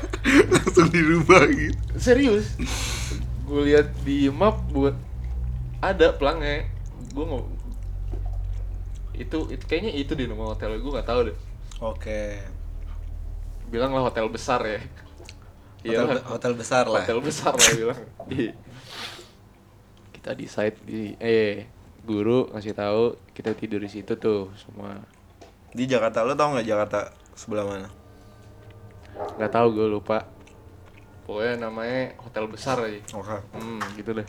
langsung 0.52 0.88
dirubah 0.88 1.42
gitu 1.48 1.76
Serius. 1.96 2.56
Gue 3.44 3.68
lihat 3.68 3.92
di 4.00 4.30
map 4.30 4.56
buat 4.68 4.96
ada 5.80 6.12
pelangnya. 6.12 6.64
Gue 7.10 7.24
nggak 7.24 7.44
itu, 9.20 9.38
itu 9.52 9.64
kayaknya 9.68 9.92
itu 9.92 10.12
di 10.16 10.24
nama 10.24 10.48
hotel 10.48 10.80
gue 10.80 10.90
nggak 10.90 11.04
tahu 11.04 11.20
deh. 11.28 11.36
oke 11.78 12.20
Bilang 13.68 13.92
lah 13.92 14.02
hotel 14.02 14.26
besar 14.26 14.64
ya. 14.64 14.80
hotel, 15.80 16.16
Iya, 16.16 16.24
hotel 16.24 16.52
besar 16.52 16.84
lah 16.84 17.04
hotel 17.04 17.18
besar 17.20 17.52
lah 17.52 17.70
bilang. 17.72 18.00
Di- 18.26 18.52
kita 20.20 20.36
di 20.36 20.46
site 20.46 20.78
di 20.84 21.16
eh 21.16 21.64
guru 22.04 22.52
ngasih 22.52 22.76
tahu 22.76 23.16
kita 23.32 23.56
tidur 23.56 23.80
di 23.80 23.88
situ 23.88 24.16
tuh 24.20 24.52
semua. 24.56 25.00
di 25.70 25.86
Jakarta 25.86 26.26
lo 26.26 26.34
tau 26.34 26.52
nggak 26.52 26.66
Jakarta 26.66 27.14
sebelah 27.32 27.62
mana 27.64 27.88
Nggak 29.36 29.52
tahu 29.52 29.66
gue 29.74 29.88
lupa. 29.88 30.24
Pokoknya 31.26 31.68
namanya 31.68 32.16
hotel 32.20 32.44
besar 32.50 32.80
aja. 32.82 33.00
oke 33.14 33.36
Hmm, 33.54 33.80
gitu 33.94 34.16
deh. 34.16 34.28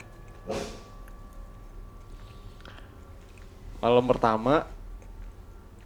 Malam 3.82 4.04
pertama 4.06 4.70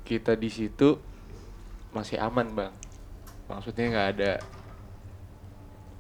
kita 0.04 0.36
di 0.36 0.52
situ 0.52 1.00
masih 1.94 2.20
aman 2.20 2.52
bang. 2.52 2.72
Maksudnya 3.48 3.84
nggak 3.88 4.08
ada 4.18 4.32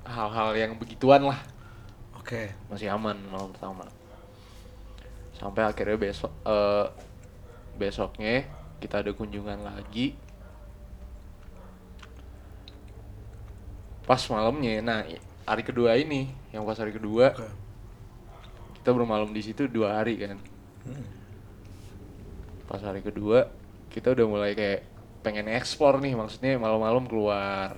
hal-hal 0.06 0.48
yang 0.54 0.72
begituan 0.76 1.24
lah. 1.24 1.40
oke 2.14 2.52
Masih 2.68 2.92
aman 2.92 3.16
malam 3.32 3.54
pertama. 3.54 3.95
Sampai 5.36 5.68
akhirnya 5.68 6.00
besok 6.00 6.32
eh, 6.48 6.86
besoknya 7.76 8.48
kita 8.80 9.04
ada 9.04 9.12
kunjungan 9.12 9.60
lagi. 9.60 10.16
Pas 14.06 14.22
malamnya, 14.30 14.80
nah 14.80 15.02
hari 15.44 15.62
kedua 15.66 15.98
ini, 15.98 16.30
yang 16.54 16.62
pas 16.62 16.78
hari 16.78 16.94
kedua 16.94 17.34
kita 18.78 18.94
bermalam 18.94 19.34
di 19.34 19.42
situ 19.42 19.66
dua 19.66 19.98
hari 19.98 20.14
kan? 20.14 20.38
Pas 22.70 22.78
hari 22.80 23.02
kedua 23.02 23.50
kita 23.90 24.14
udah 24.14 24.26
mulai 24.30 24.54
kayak 24.54 24.86
pengen 25.26 25.50
explore 25.50 25.98
nih 25.98 26.14
maksudnya 26.14 26.54
malam-malam 26.54 27.02
keluar. 27.10 27.74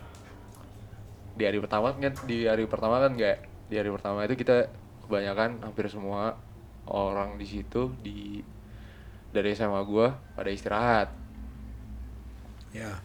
Di 1.33 1.49
hari 1.49 1.65
pertama 1.65 1.97
kan 1.97 2.13
di 2.29 2.45
hari 2.45 2.69
pertama 2.69 3.01
kan 3.01 3.17
nggak 3.17 3.39
di 3.73 3.75
hari 3.81 3.89
pertama 3.89 4.29
itu 4.29 4.37
kita 4.37 4.69
kebanyakan 5.09 5.65
hampir 5.65 5.89
semua 5.89 6.37
orang 6.91 7.37
di 7.37 7.47
situ 7.47 7.93
di 8.01 8.41
dari 9.29 9.53
SMA 9.53 9.81
gua 9.85 10.17
pada 10.33 10.49
istirahat. 10.49 11.09
Ya. 12.73 13.01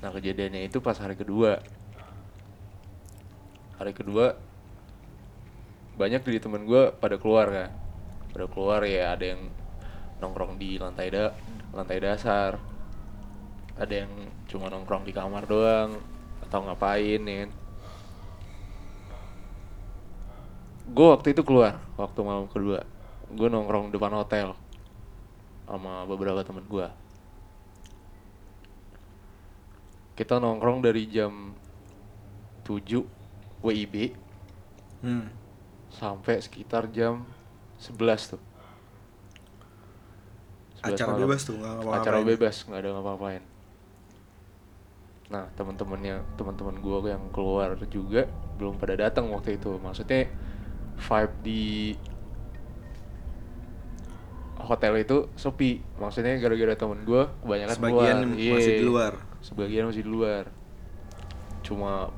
Nah 0.00 0.10
kejadiannya 0.12 0.68
itu 0.68 0.80
pas 0.80 0.96
hari 0.96 1.16
kedua. 1.16 1.60
Hari 3.80 3.96
kedua 3.96 4.36
Banyak 5.96 6.20
dari 6.20 6.36
temen 6.36 6.68
gue 6.68 6.92
pada 7.00 7.16
keluar 7.16 7.48
kan 7.48 7.72
Pada 8.28 8.44
keluar 8.44 8.84
ya 8.84 9.16
ada 9.16 9.24
yang 9.24 9.48
nongkrong 10.20 10.60
di 10.60 10.76
lantai 10.76 11.08
da 11.08 11.32
lantai 11.72 11.96
dasar. 11.96 12.60
Ada 13.80 14.04
yang 14.04 14.12
cuma 14.52 14.68
nongkrong 14.68 15.08
di 15.08 15.16
kamar 15.16 15.48
doang 15.48 15.96
Atau 16.44 16.60
ngapain 16.68 17.24
ya 17.24 17.36
kan 17.48 17.50
Gue 20.90 21.06
waktu 21.14 21.32
itu 21.32 21.42
keluar 21.46 21.78
Waktu 21.94 22.18
malam 22.26 22.50
kedua 22.50 22.82
Gue 23.30 23.46
nongkrong 23.46 23.94
depan 23.94 24.10
hotel 24.14 24.58
Sama 25.64 26.02
beberapa 26.06 26.42
temen 26.42 26.66
gue 26.66 26.88
kita 30.20 30.36
nongkrong 30.36 30.84
dari 30.84 31.08
jam 31.08 31.56
7 32.68 32.84
WIB 33.64 34.12
hmm. 35.00 35.26
sampai 35.96 36.44
sekitar 36.44 36.92
jam 36.92 37.24
11 37.80 38.36
tuh. 38.36 38.42
11 40.84 40.92
acara 40.92 41.16
malam. 41.16 41.20
bebas 41.24 41.40
tuh 41.40 41.56
nggak 41.56 41.72
ngapa-ngapain. 41.72 42.04
Acara 42.04 42.18
bebas, 42.20 42.54
nggak 42.68 42.80
ada 42.84 42.88
ngapa-ngapain. 42.92 43.42
Nah, 45.32 45.44
teman-temannya, 45.56 46.16
teman-teman 46.36 46.76
gua 46.84 46.98
yang 47.16 47.24
keluar 47.32 47.80
juga 47.88 48.28
belum 48.60 48.76
pada 48.76 49.00
datang 49.00 49.32
waktu 49.32 49.56
itu. 49.56 49.72
Maksudnya 49.80 50.28
vibe 51.00 51.34
di 51.40 51.64
hotel 54.60 54.92
itu 55.00 55.26
sepi. 55.34 55.80
Maksudnya 55.96 56.36
gara-gara 56.36 56.76
temen 56.76 57.00
gua 57.02 57.32
kebanyakan 57.40 57.74
sebagian 57.74 58.16
keluar. 58.20 58.36
Iya. 58.38 58.52
masih 58.54 58.72
di 58.76 58.84
luar 58.86 59.12
Sebagian 59.40 59.84
masih 59.88 60.02
di 60.04 60.10
luar. 60.12 60.44
Cuma 61.64 62.12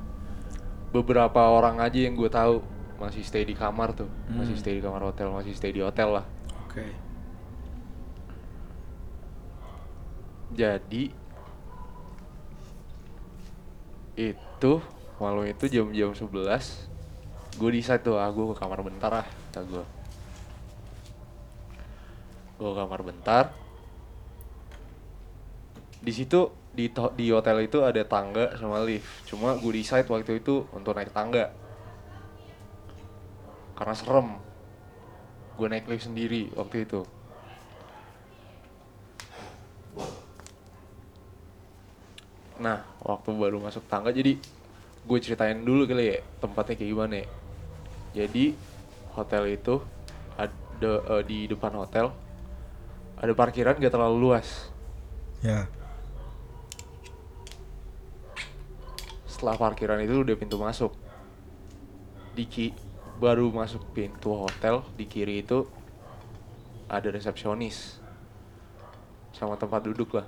beberapa 0.91 1.41
orang 1.49 1.79
aja 1.81 1.97
yang 1.97 2.13
gue 2.13 2.29
tahu 2.29 2.61
masih 3.01 3.25
stay 3.25 3.41
di 3.41 3.57
kamar 3.57 3.97
tuh, 3.97 4.05
masih 4.29 4.53
Hmm. 4.53 4.61
stay 4.61 4.77
di 4.77 4.83
kamar 4.83 5.01
hotel, 5.01 5.33
masih 5.33 5.55
stay 5.57 5.73
di 5.73 5.81
hotel 5.81 6.21
lah. 6.21 6.25
oke 6.69 6.85
jadi 10.53 11.09
itu 14.13 14.73
malam 15.17 15.45
itu 15.49 15.65
jam-jam 15.65 16.13
11 16.13 16.92
gue 17.53 17.69
decide 17.69 18.01
tuh 18.01 18.17
ah 18.17 18.29
gue 18.33 18.45
ke 18.51 18.55
kamar 18.57 18.81
bentar 18.81 19.11
ah 19.21 19.27
kata 19.27 19.61
gue 19.67 19.83
gue 22.63 22.69
ke 22.71 22.77
kamar 22.79 23.01
bentar. 23.03 23.45
Di 26.03 26.11
situ 26.15 26.47
di 26.71 26.87
di 27.19 27.25
hotel 27.27 27.67
itu 27.67 27.83
ada 27.83 27.99
tangga 28.07 28.55
sama 28.55 28.79
lift. 28.87 29.27
Cuma 29.27 29.59
gue 29.59 29.71
decide 29.75 30.07
waktu 30.07 30.39
itu 30.39 30.63
untuk 30.71 30.95
naik 30.95 31.11
tangga. 31.11 31.51
Karena 33.75 33.95
serem. 33.99 34.39
Gue 35.59 35.67
naik 35.67 35.91
lift 35.91 36.07
sendiri 36.07 36.47
waktu 36.55 36.87
itu. 36.87 37.03
Nah, 42.63 42.79
waktu 43.03 43.29
baru 43.35 43.59
masuk 43.59 43.83
tangga 43.91 44.15
jadi 44.15 44.39
gue 45.03 45.17
ceritain 45.19 45.59
dulu 45.67 45.83
kali 45.83 46.15
ya 46.15 46.17
tempatnya 46.39 46.79
kayak 46.79 46.91
gimana 46.95 47.15
ya. 47.19 47.27
Jadi 48.13 48.53
hotel 49.17 49.57
itu 49.57 49.81
ada 50.37 50.93
eh, 51.17 51.23
di 51.25 51.49
depan 51.49 51.73
hotel 51.73 52.13
ada 53.17 53.33
parkiran 53.33 53.77
gak 53.77 53.93
terlalu 53.93 54.17
luas. 54.29 54.69
Ya. 55.41 55.69
Setelah 59.25 59.57
parkiran 59.57 59.99
itu 60.01 60.23
udah 60.23 60.35
pintu 60.37 60.55
masuk. 60.61 60.93
Di 62.33 62.45
ki 62.49 62.73
baru 63.21 63.49
masuk 63.53 63.93
pintu 63.93 64.33
hotel 64.33 64.81
di 64.97 65.05
kiri 65.05 65.45
itu 65.45 65.69
ada 66.89 67.07
resepsionis 67.09 68.01
sama 69.33 69.57
tempat 69.57 69.85
duduk 69.85 70.19
lah. 70.19 70.27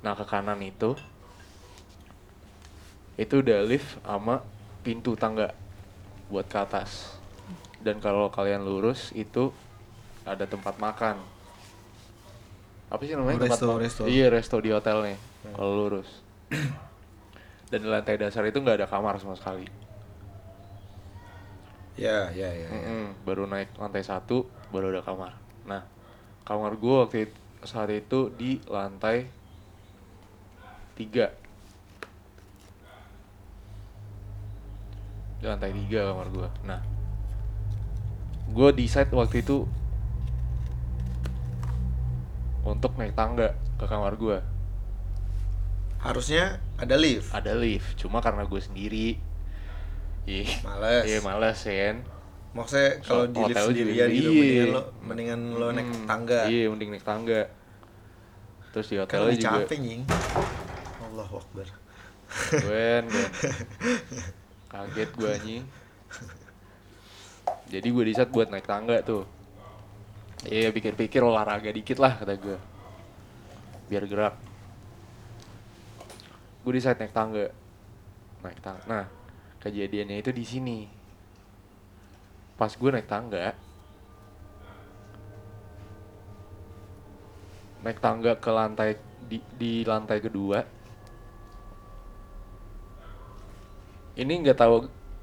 Nah 0.00 0.14
ke 0.16 0.24
kanan 0.24 0.60
itu 0.64 0.96
itu 3.20 3.34
udah 3.44 3.60
lift 3.68 4.00
sama 4.00 4.40
pintu 4.80 5.14
tangga 5.16 5.52
buat 6.30 6.46
ke 6.46 6.58
atas. 6.60 7.20
Dan 7.80 7.98
kalau 7.98 8.28
kalian 8.28 8.64
lurus 8.64 9.10
itu 9.16 9.52
ada 10.28 10.44
tempat 10.44 10.76
makan. 10.76 11.16
Apa 12.90 13.02
sih 13.06 13.14
namanya? 13.14 13.46
tempat 13.46 13.58
Resto, 13.58 13.72
ma- 13.72 13.80
resto. 13.80 14.02
Iya 14.04 14.26
resto 14.28 14.56
di 14.60 14.70
hotelnya. 14.74 15.16
Kalau 15.56 15.72
lurus. 15.86 16.08
Dan 17.70 17.86
di 17.86 17.88
lantai 17.88 18.18
dasar 18.18 18.42
itu 18.44 18.58
nggak 18.58 18.82
ada 18.82 18.88
kamar 18.90 19.16
sama 19.22 19.38
sekali. 19.38 19.64
Ya, 21.94 22.32
ya, 22.34 22.50
ya. 22.50 22.68
ya. 22.68 22.90
Baru 23.22 23.46
naik 23.46 23.76
lantai 23.78 24.02
satu 24.02 24.48
baru 24.74 24.90
ada 24.90 25.02
kamar. 25.06 25.32
Nah 25.66 25.82
kamar 26.42 26.74
gua 26.80 27.06
waktu 27.06 27.30
itu, 27.30 27.38
saat 27.62 27.90
itu 27.94 28.32
di 28.34 28.58
lantai 28.66 29.30
tiga. 30.98 31.39
Lantai 35.40 35.72
tiga 35.72 36.12
kamar 36.12 36.28
gua. 36.28 36.48
Nah 36.62 36.80
gua 38.50 38.70
decide 38.70 39.08
waktu 39.10 39.40
itu 39.40 39.64
untuk 42.60 42.92
naik 43.00 43.16
tangga 43.16 43.56
ke 43.80 43.84
kamar 43.88 44.14
gua. 44.20 44.38
Harusnya 46.00 46.60
ada 46.80 46.96
lift. 46.96 47.28
Ada 47.32 47.52
lift, 47.52 47.96
cuma 48.00 48.24
karena 48.24 48.48
gue 48.48 48.56
sendiri. 48.56 49.20
Ih, 50.24 50.48
Males. 50.64 51.04
Iya 51.04 51.18
males 51.20 51.60
ya 51.60 51.74
kan. 51.92 51.96
Maksudnya 52.56 52.90
kalau 53.04 53.24
So- 53.28 53.32
di 53.32 53.40
lift 53.44 53.52
hotel 53.52 53.64
sendirian 53.68 54.08
gitu 54.08 54.30
iya. 54.32 54.40
mendingan 54.40 54.68
lo 54.72 54.82
mendingan 55.04 55.40
lo 55.56 55.66
naik 55.72 55.88
Hmm, 55.92 56.06
tangga. 56.08 56.40
Iya, 56.48 56.64
mending 56.72 56.90
naik 56.96 57.04
tangga. 57.04 57.40
Terus 58.72 58.86
di 58.88 58.96
lagi 58.96 59.36
juga 59.36 59.60
capek 59.60 59.76
nying. 59.76 60.02
Allahu 61.10 61.34
Akbar. 61.36 61.66
Gwen, 62.64 63.04
Gwen. 63.10 63.26
Kaget 64.70 65.10
gue 65.18 65.28
anjing. 65.28 65.64
Jadi 67.70 67.86
gue 67.90 68.04
decide 68.06 68.30
buat 68.30 68.46
naik 68.50 68.66
tangga 68.70 69.02
tuh. 69.02 69.26
Iya, 70.46 70.70
pikir-pikir 70.70 71.20
olahraga 71.20 71.74
dikit 71.74 71.98
lah 71.98 72.16
kata 72.16 72.34
gue. 72.38 72.58
Biar 73.90 74.06
gerak. 74.06 74.34
Gue 76.62 76.72
decide 76.78 77.02
naik 77.02 77.14
tangga. 77.14 77.50
Naik 78.46 78.58
tangga. 78.62 78.82
Nah, 78.86 79.04
kejadiannya 79.58 80.22
itu 80.22 80.30
di 80.30 80.44
sini. 80.46 80.78
Pas 82.54 82.70
gue 82.70 82.90
naik 82.94 83.10
tangga, 83.10 83.56
naik 87.80 87.98
tangga 87.98 88.36
ke 88.36 88.50
lantai 88.52 88.90
di, 89.24 89.40
di 89.56 89.72
lantai 89.88 90.20
kedua 90.20 90.60
ini 94.22 94.32
nggak 94.42 94.58
tahu 94.62 94.76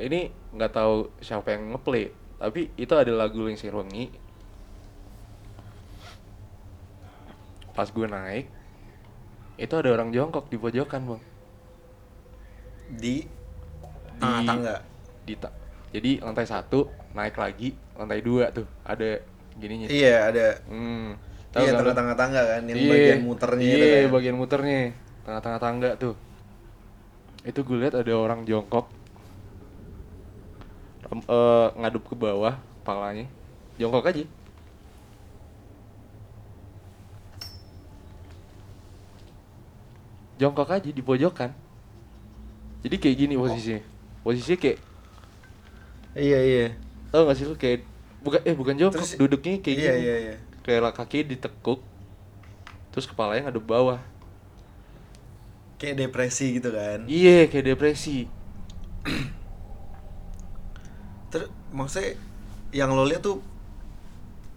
ini 0.08 0.20
nggak 0.56 0.72
tahu 0.78 0.96
siapa 1.28 1.48
yang 1.56 1.64
ngeplay 1.76 2.06
tapi 2.42 2.62
itu 2.78 2.94
ada 3.02 3.12
lagu 3.22 3.40
Lingsi 3.48 3.68
Wengi 3.74 4.06
pas 7.76 7.90
gue 7.94 8.08
naik 8.10 8.46
itu 9.58 9.74
ada 9.74 9.90
orang 9.96 10.10
jongkok 10.14 10.46
di 10.50 10.58
pojokan 10.62 11.02
bang 11.10 11.22
Di 13.02 13.28
Di- 14.18 14.46
tangga. 14.48 14.76
di 15.28 15.34
ta- 15.38 15.54
jadi 15.94 16.24
lantai 16.24 16.48
satu 16.48 16.88
naik 17.14 17.36
lagi 17.38 17.76
lantai 18.00 18.20
dua 18.24 18.50
tuh 18.56 18.66
ada 18.88 19.20
gininya 19.60 19.88
Iya, 19.88 20.14
ada. 20.32 20.48
hmm, 20.68 21.16
tahu 21.54 21.64
Iya, 21.64 21.70
kan 21.72 21.74
lo? 21.76 21.84
tengah-tengah 21.84 22.16
tangga 22.20 22.42
kan 22.52 22.62
yang 22.68 22.80
Iya, 22.80 22.92
bagian 22.92 23.20
muternya 23.28 23.66
iya, 23.66 23.76
itu 23.76 23.86
kan. 23.88 24.04
bagian 24.16 24.38
muternya 24.42 24.80
tengah-tengah 25.26 25.62
tangga 25.62 25.90
tuh 26.00 26.14
itu 27.48 27.60
gue 27.64 27.78
lihat 27.80 27.96
ada 27.96 28.14
orang 28.14 28.44
jongkok. 28.44 28.86
Ram- 31.08 31.24
eh, 31.26 31.68
ngaduk 31.80 32.04
ke 32.04 32.16
bawah 32.16 32.60
palanya. 32.84 33.26
Jongkok 33.80 34.06
aja. 34.06 34.24
Jongkok 40.38 40.70
aja 40.70 40.90
di 40.90 41.02
pojokan. 41.02 41.50
Jadi 42.86 42.96
kayak 43.02 43.16
gini 43.18 43.34
posisinya. 43.34 43.82
Posisinya 44.22 44.58
kayak 44.62 44.80
Iya, 46.18 46.40
iya. 46.42 46.66
tau 47.14 47.30
gak 47.30 47.38
sih 47.38 47.46
lu 47.46 47.54
kayak 47.54 47.86
bukan 48.26 48.42
eh 48.42 48.58
bukan 48.58 48.74
jongkok 48.74 49.06
Terus- 49.06 49.22
duduknya 49.22 49.62
kayak 49.62 49.78
iya, 49.78 49.94
gini. 49.94 50.02
iya, 50.02 50.16
iya. 50.18 50.36
kayak 50.66 50.98
kaki 50.98 51.24
ditekuk 51.24 51.80
terus 52.90 53.06
kepalanya 53.06 53.48
ngadep 53.48 53.62
bawah 53.62 54.02
Kayak 55.78 55.96
depresi 56.02 56.58
gitu 56.58 56.70
kan. 56.74 57.06
iya 57.06 57.46
kayak 57.46 57.66
depresi 57.72 58.26
Terus 61.28 61.48
maksudnya 61.70 62.18
yang 62.72 62.92
lo 62.96 63.04
lihat 63.04 63.22
tuh 63.22 63.38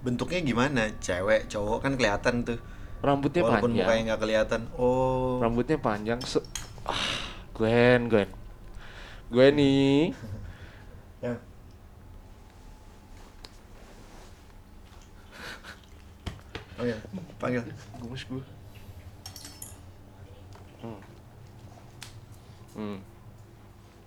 bentuknya 0.01 0.41
gimana? 0.41 0.89
Cewek, 0.99 1.47
cowok 1.47 1.79
kan 1.85 1.93
kelihatan 1.95 2.35
tuh. 2.43 2.59
rambutnya 3.01 3.41
Walaupun 3.45 3.71
mukanya 3.73 3.85
panjang 3.89 4.05
nggak 4.07 4.21
kelihatan. 4.21 4.61
Oh. 4.77 5.41
rambutnya 5.41 5.77
panjang 5.77 6.21
se 6.23 6.41
ah 6.85 7.09
Gwen 7.53 8.09
Gwen 8.09 8.29
gue 9.31 9.47
nih 9.53 10.13
Yang 11.25 11.39
Oh 16.77 16.85
iya, 16.85 16.97
panggil. 17.37 17.61
gumus 18.01 18.25
gue 18.25 18.45
hmm 20.81 21.01
hmm 22.81 22.97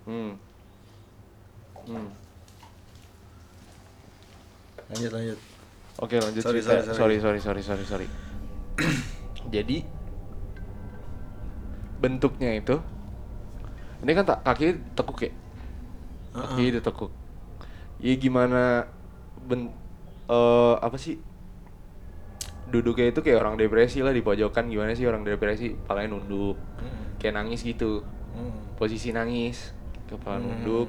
hmm 0.04 0.30
hmm 1.86 2.08
Lanjut, 4.84 5.10
lanjut. 5.10 5.38
Oke 5.96 6.16
lanjut 6.18 6.42
Sorry, 6.42 6.60
cerita. 6.60 6.92
sorry, 6.92 6.92
Sorry 6.92 7.16
sorry. 7.18 7.38
sorry 7.40 7.62
sorry 7.62 7.84
sorry. 7.86 8.06
Jadi 9.54 9.80
bentuknya 11.96 12.52
itu 12.52 12.76
ini 14.04 14.12
kan 14.12 14.26
tak 14.26 14.44
kaki 14.44 14.76
tekuk 14.92 15.18
ya. 15.24 15.32
Kaki 16.36 16.64
ditekuk. 16.76 17.08
Ya 17.96 18.12
gimana 18.18 18.84
ben 19.40 19.72
eh, 20.28 20.74
apa 20.76 20.98
sih 21.00 21.16
duduknya 22.68 23.08
itu 23.08 23.20
kayak 23.22 23.40
orang 23.40 23.56
depresi 23.56 24.02
lah 24.02 24.10
di 24.10 24.20
pojokan 24.20 24.68
gimana 24.68 24.92
sih 24.92 25.06
orang 25.06 25.22
depresi 25.22 25.72
palanya 25.78 26.16
nunduk 26.16 26.56
Mm. 26.80 27.20
kayak 27.22 27.34
nangis 27.38 27.62
gitu 27.62 28.02
Hmm. 28.34 28.63
Posisi 28.74 29.10
nangis 29.10 29.72
kepala 30.06 30.38
Hmm. 30.38 30.46
nunduk 30.50 30.88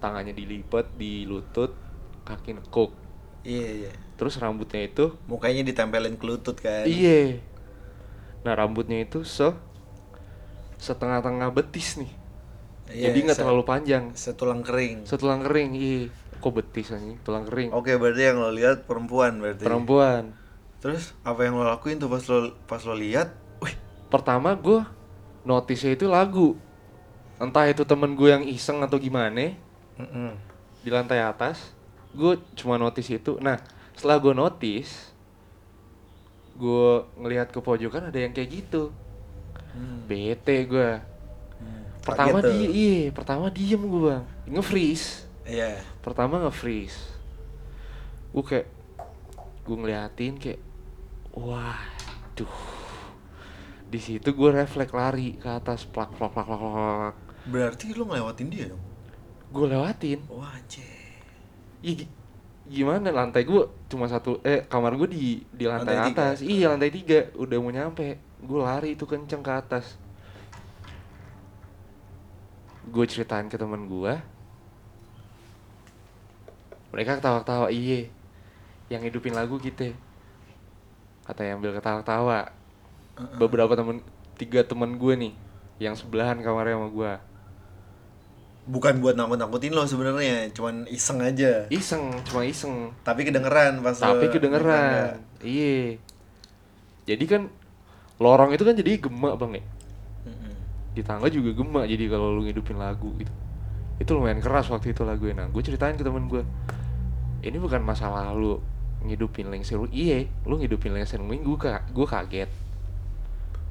tangannya 0.00 0.32
dilipat 0.32 0.96
di 0.96 1.24
lutut 1.24 1.76
kaki 2.24 2.56
nekuk 2.56 2.92
Iya, 3.40 3.88
iya. 3.88 3.92
terus 4.20 4.36
rambutnya 4.36 4.84
itu 4.84 5.16
Mukanya 5.24 5.64
ditempelin 5.64 6.20
ke 6.20 6.24
lutut 6.28 6.60
kan. 6.60 6.84
Iya. 6.84 7.40
Nah 8.44 8.52
rambutnya 8.52 9.00
itu 9.00 9.24
se 9.24 9.48
setengah-tengah 10.76 11.48
betis 11.52 12.00
nih. 12.00 12.12
Iya, 12.90 13.12
Jadi 13.12 13.18
nggak 13.24 13.38
terlalu 13.38 13.64
panjang. 13.64 14.04
Setulang 14.12 14.60
kering. 14.60 15.06
Setulang 15.06 15.40
kering, 15.40 15.70
iya. 15.72 16.08
Kok 16.40 16.52
betis 16.52 16.90
anjing? 16.90 17.20
Tulang 17.22 17.44
kering. 17.46 17.70
Oke, 17.70 17.94
berarti 17.96 18.22
yang 18.28 18.40
lo 18.40 18.50
lihat 18.50 18.88
perempuan 18.88 19.38
berarti. 19.38 19.62
Perempuan. 19.62 20.34
Terus 20.80 21.12
apa 21.22 21.40
yang 21.44 21.60
lo 21.60 21.64
lakuin 21.68 22.00
tuh 22.00 22.08
pas 22.08 22.24
lo 22.24 22.56
pas 22.64 22.80
lo 22.84 22.96
lihat? 22.96 23.36
Wih, 23.60 23.76
pertama 24.08 24.56
gue 24.56 24.80
notice 25.44 25.84
itu 25.86 26.08
lagu 26.08 26.56
entah 27.40 27.64
itu 27.64 27.82
temen 27.82 28.12
gue 28.12 28.28
yang 28.28 28.44
iseng 28.44 28.78
atau 28.80 28.96
gimana 28.96 29.56
mm-mm. 29.96 30.36
di 30.80 30.88
lantai 30.88 31.18
atas 31.18 31.72
gue 32.12 32.36
cuma 32.54 32.76
notice 32.76 33.08
itu 33.08 33.40
nah 33.40 33.56
setelah 33.92 34.20
gue 34.20 34.34
notice 34.34 35.08
gue 36.52 36.86
ngelihat 37.16 37.48
ke 37.48 37.58
pojokan 37.58 38.06
ada 38.06 38.18
yang 38.18 38.30
kayak 38.30 38.50
gitu 38.54 38.92
Hmm. 39.70 40.02
bete 40.04 40.66
gue 40.66 40.90
Hmm. 41.56 41.84
pertama 42.02 42.38
Kaget 42.38 42.42
tuh. 42.42 42.50
di 42.50 42.66
iya 42.74 42.98
pertama 43.08 43.46
diem 43.48 43.78
gue 43.78 44.02
bang 44.02 44.24
nge-freeze 44.50 45.30
Iya. 45.46 45.78
pertama 46.00 46.42
nge-freeze 46.42 46.98
gue 48.30 48.42
kayak 48.42 48.66
gue 49.62 49.76
ngeliatin 49.76 50.34
kayak 50.36 50.58
wah 51.30 51.78
duh 52.34 52.50
di 53.86 53.98
situ 53.98 54.26
gue 54.26 54.50
refleks 54.50 54.90
lari 54.90 55.34
ke 55.34 55.46
atas 55.46 55.86
plak 55.86 56.10
plak 56.12 56.34
plak 56.34 56.42
plak 56.44 56.58
plak 56.58 57.16
Berarti 57.46 57.94
lo 57.94 58.04
ngelewatin 58.04 58.48
dia 58.48 58.66
dong. 58.68 58.82
gue 59.50 59.66
lewatin. 59.66 60.20
Wah, 60.30 60.54
anjir. 60.54 60.86
Ih, 61.82 61.94
gi- 61.98 62.10
gimana? 62.70 63.10
Lantai 63.10 63.42
gue 63.42 63.62
cuma 63.86 64.06
satu 64.06 64.38
eh 64.42 64.62
kamar 64.62 64.94
gue 64.94 65.08
di 65.10 65.24
di 65.50 65.64
lantai, 65.66 65.90
Lantai 65.90 66.06
tiga. 66.06 66.22
atas. 66.22 66.36
Iya 66.40 66.66
lantai 66.70 66.90
tiga. 66.90 67.18
Udah 67.34 67.58
mau 67.58 67.68
nyampe. 67.68 68.14
Gue 68.38 68.60
lari 68.60 68.94
itu 68.94 69.02
kenceng 69.04 69.42
ke 69.42 69.50
atas. 69.50 69.98
Gue 72.86 73.04
ceritain 73.04 73.46
ke 73.46 73.54
temen 73.54 73.86
gue 73.86 74.14
mereka 76.90 77.22
ketawa-ketawa 77.22 77.70
iya 77.70 78.10
yang 78.90 78.98
hidupin 79.00 79.30
lagu 79.30 79.62
gitu 79.62 79.94
kata 81.22 81.46
yang 81.46 81.62
ambil 81.62 81.70
ketawa-ketawa. 81.72 82.50
Beberapa 83.38 83.78
temen 83.78 84.02
tiga 84.34 84.66
temen 84.66 84.98
gue 84.98 85.14
nih 85.14 85.32
yang 85.78 85.94
sebelahan 85.94 86.42
kamarnya 86.42 86.74
sama 86.74 86.88
gue 86.90 87.12
Bukan 88.70 89.02
buat 89.02 89.18
nakut-nakutin 89.18 89.74
lo 89.74 89.82
sebenarnya, 89.82 90.46
cuman 90.54 90.86
iseng 90.86 91.18
aja. 91.18 91.66
iseng 91.74 92.14
cuma 92.22 92.46
iseng. 92.46 92.94
Tapi 93.02 93.26
kedengeran 93.26 93.82
pas 93.82 93.98
lo 93.98 94.14
tapi 94.14 94.30
naik 94.30 94.34
kedengeran. 94.38 95.18
Iya. 95.42 95.98
Jadi 97.10 97.24
kan 97.26 97.50
lorong 98.22 98.54
itu 98.54 98.62
kan 98.62 98.78
jadi 98.78 99.02
gemak 99.02 99.34
bang 99.42 99.58
ya? 99.58 99.64
Di 100.94 101.02
tangga 101.02 101.26
juga 101.26 101.50
gemak 101.50 101.90
jadi 101.90 102.06
kalau 102.06 102.38
lu 102.38 102.46
ngidupin 102.46 102.78
lagu 102.78 103.10
gitu. 103.18 103.32
Itu 103.98 104.14
lumayan 104.14 104.38
keras 104.38 104.70
waktu 104.70 104.94
itu 104.94 105.02
lagu 105.02 105.26
nah 105.34 105.50
gue 105.50 105.62
ceritain 105.62 105.98
ke 105.98 106.06
temen 106.06 106.30
gue 106.30 106.46
ini 107.40 107.56
bukan 107.56 107.80
masalah 107.80 108.32
lu 108.36 108.60
ngidupin 109.00 109.48
lengser 109.48 109.80
iya 109.96 110.28
lu 110.44 110.60
ngidupin 110.60 110.92
lengser 110.92 111.18
wing 111.24 111.42
gue 111.42 111.58
ka 111.58 111.82
gue 111.90 112.06
kaget. 112.06 112.50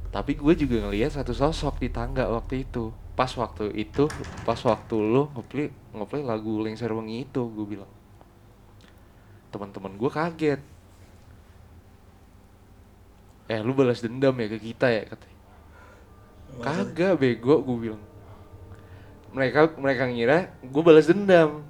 Tapi 0.09 0.31
gue 0.33 0.53
juga 0.57 0.89
ngelihat 0.89 1.13
satu 1.13 1.37
sosok 1.37 1.77
di 1.77 1.93
tangga 1.93 2.25
waktu 2.25 2.65
itu 2.65 2.89
pas 3.19 3.27
waktu 3.35 3.75
itu 3.75 4.07
pas 4.47 4.55
waktu 4.63 4.95
lu 4.95 5.27
ngeplay 5.35 5.67
ngeplay 5.91 6.23
lagu 6.23 6.63
lengser 6.63 6.87
wengi 6.87 7.27
itu 7.27 7.51
gue 7.51 7.67
bilang. 7.67 7.91
Teman-teman 9.51 9.99
gue 9.99 10.07
kaget. 10.07 10.61
Eh 13.51 13.59
lu 13.59 13.75
balas 13.75 13.99
dendam 13.99 14.31
ya 14.39 14.47
ke 14.47 14.71
kita 14.71 14.87
ya 14.87 15.03
katanya. 15.03 15.39
Kagak 16.63 17.19
bego 17.19 17.59
gue 17.59 17.91
bilang. 17.91 18.03
Mereka 19.35 19.75
mereka 19.75 20.07
ngira 20.07 20.55
gue 20.63 20.79
balas 20.79 21.11
dendam. 21.11 21.67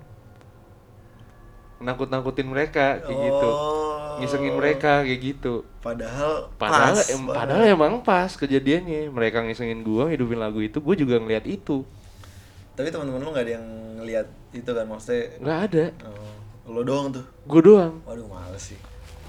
Nakut-nakutin 1.82 2.46
mereka 2.46 3.02
kayak 3.02 3.18
gitu. 3.26 3.50
Oh. 3.50 3.89
Ngisengin 4.20 4.54
mereka 4.54 5.02
kayak 5.02 5.20
gitu 5.22 5.54
Padahal 5.80 6.52
padahal 6.54 6.94
pas 6.94 7.08
em- 7.08 7.24
banget. 7.24 7.36
padahal 7.36 7.64
emang 7.66 7.94
pas 8.00 8.30
kejadiannya 8.30 9.08
mereka 9.08 9.42
ngisengin 9.42 9.80
gue 9.80 10.04
hidupin 10.10 10.38
lagu 10.38 10.60
itu 10.60 10.78
gue 10.78 10.96
juga 10.98 11.18
ngeliat 11.18 11.44
itu 11.44 11.84
Tapi 12.74 12.88
teman-teman 12.88 13.20
lo 13.20 13.30
nggak 13.30 13.44
ada 13.44 13.54
yang 13.54 13.68
ngelihat 13.96 14.24
itu 14.50 14.68
kan 14.68 14.86
maksudnya. 14.86 15.36
nggak 15.38 15.60
ada 15.66 15.86
Oh, 16.64 16.72
lo 16.72 16.82
doang 16.82 17.10
tuh. 17.10 17.26
gue 17.44 17.62
doang 17.66 17.94
Waduh, 18.04 18.26
males 18.26 18.62
sih. 18.66 18.80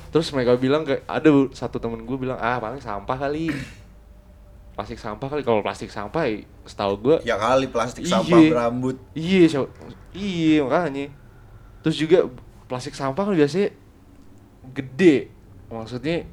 terus 0.08 0.30
mereka 0.30 0.54
bilang 0.54 0.82
kayak 0.82 1.02
ada 1.04 1.30
satu 1.50 1.76
temen 1.76 1.98
gue 2.00 2.16
bilang 2.16 2.36
ah 2.36 2.58
paling 2.58 2.78
sampah 2.78 3.16
kali 3.16 3.50
plastik 4.74 4.96
sampah 4.96 5.28
kali 5.28 5.42
kalau 5.42 5.60
plastik 5.60 5.88
sampah 5.88 6.24
setahu 6.64 6.94
gue 7.00 7.16
Ya 7.22 7.36
kali 7.36 7.66
plastik 7.66 8.02
Iya. 8.02 8.12
sampah 8.16 8.38
berambut. 8.48 8.96
Iya, 9.12 9.66
iya 10.12 10.56
makanya. 10.62 11.06
Terus 11.80 11.96
juga 11.96 12.18
plastik 12.64 12.92
sampah 12.92 13.22
kan 13.22 13.34
biasanya 13.34 13.74
gede. 14.74 15.30
Maksudnya 15.70 16.26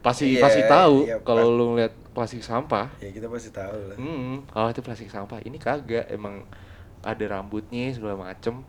pasti 0.00 0.38
Iya, 0.38 0.42
pasti 0.44 0.62
tahu 0.64 0.96
iya, 1.06 1.16
kalau 1.22 1.46
pas- 1.48 1.56
lu 1.58 1.64
ngeliat 1.76 1.92
plastik 2.14 2.42
sampah. 2.42 2.86
Ya 2.98 3.10
kita 3.12 3.26
pasti 3.30 3.50
tahu 3.54 3.78
lah. 3.90 3.96
Hmm, 3.96 4.42
oh 4.44 4.68
itu 4.72 4.80
plastik 4.82 5.10
sampah. 5.12 5.38
Ini 5.44 5.56
kagak, 5.60 6.06
emang 6.10 6.42
ada 7.04 7.24
rambutnya 7.30 7.92
segala 7.94 8.16
macem. 8.18 8.60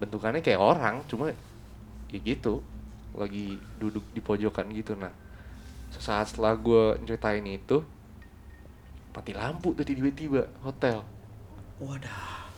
Bentukannya 0.00 0.42
kayak 0.42 0.58
orang, 0.60 1.04
cuma 1.06 1.30
ya 2.10 2.18
gitu. 2.20 2.60
Lagi 3.14 3.60
duduk 3.78 4.02
di 4.12 4.20
pojokan 4.24 4.66
gitu. 4.74 4.96
Nah, 4.98 5.12
sesaat 5.94 6.32
setelah 6.34 6.54
gue 6.56 6.84
ceritain 7.06 7.44
itu, 7.46 7.84
mati 9.12 9.32
lampu 9.36 9.76
tuh 9.76 9.84
tiba-tiba 9.84 10.48
hotel 10.64 11.04
Wadah. 11.82 12.48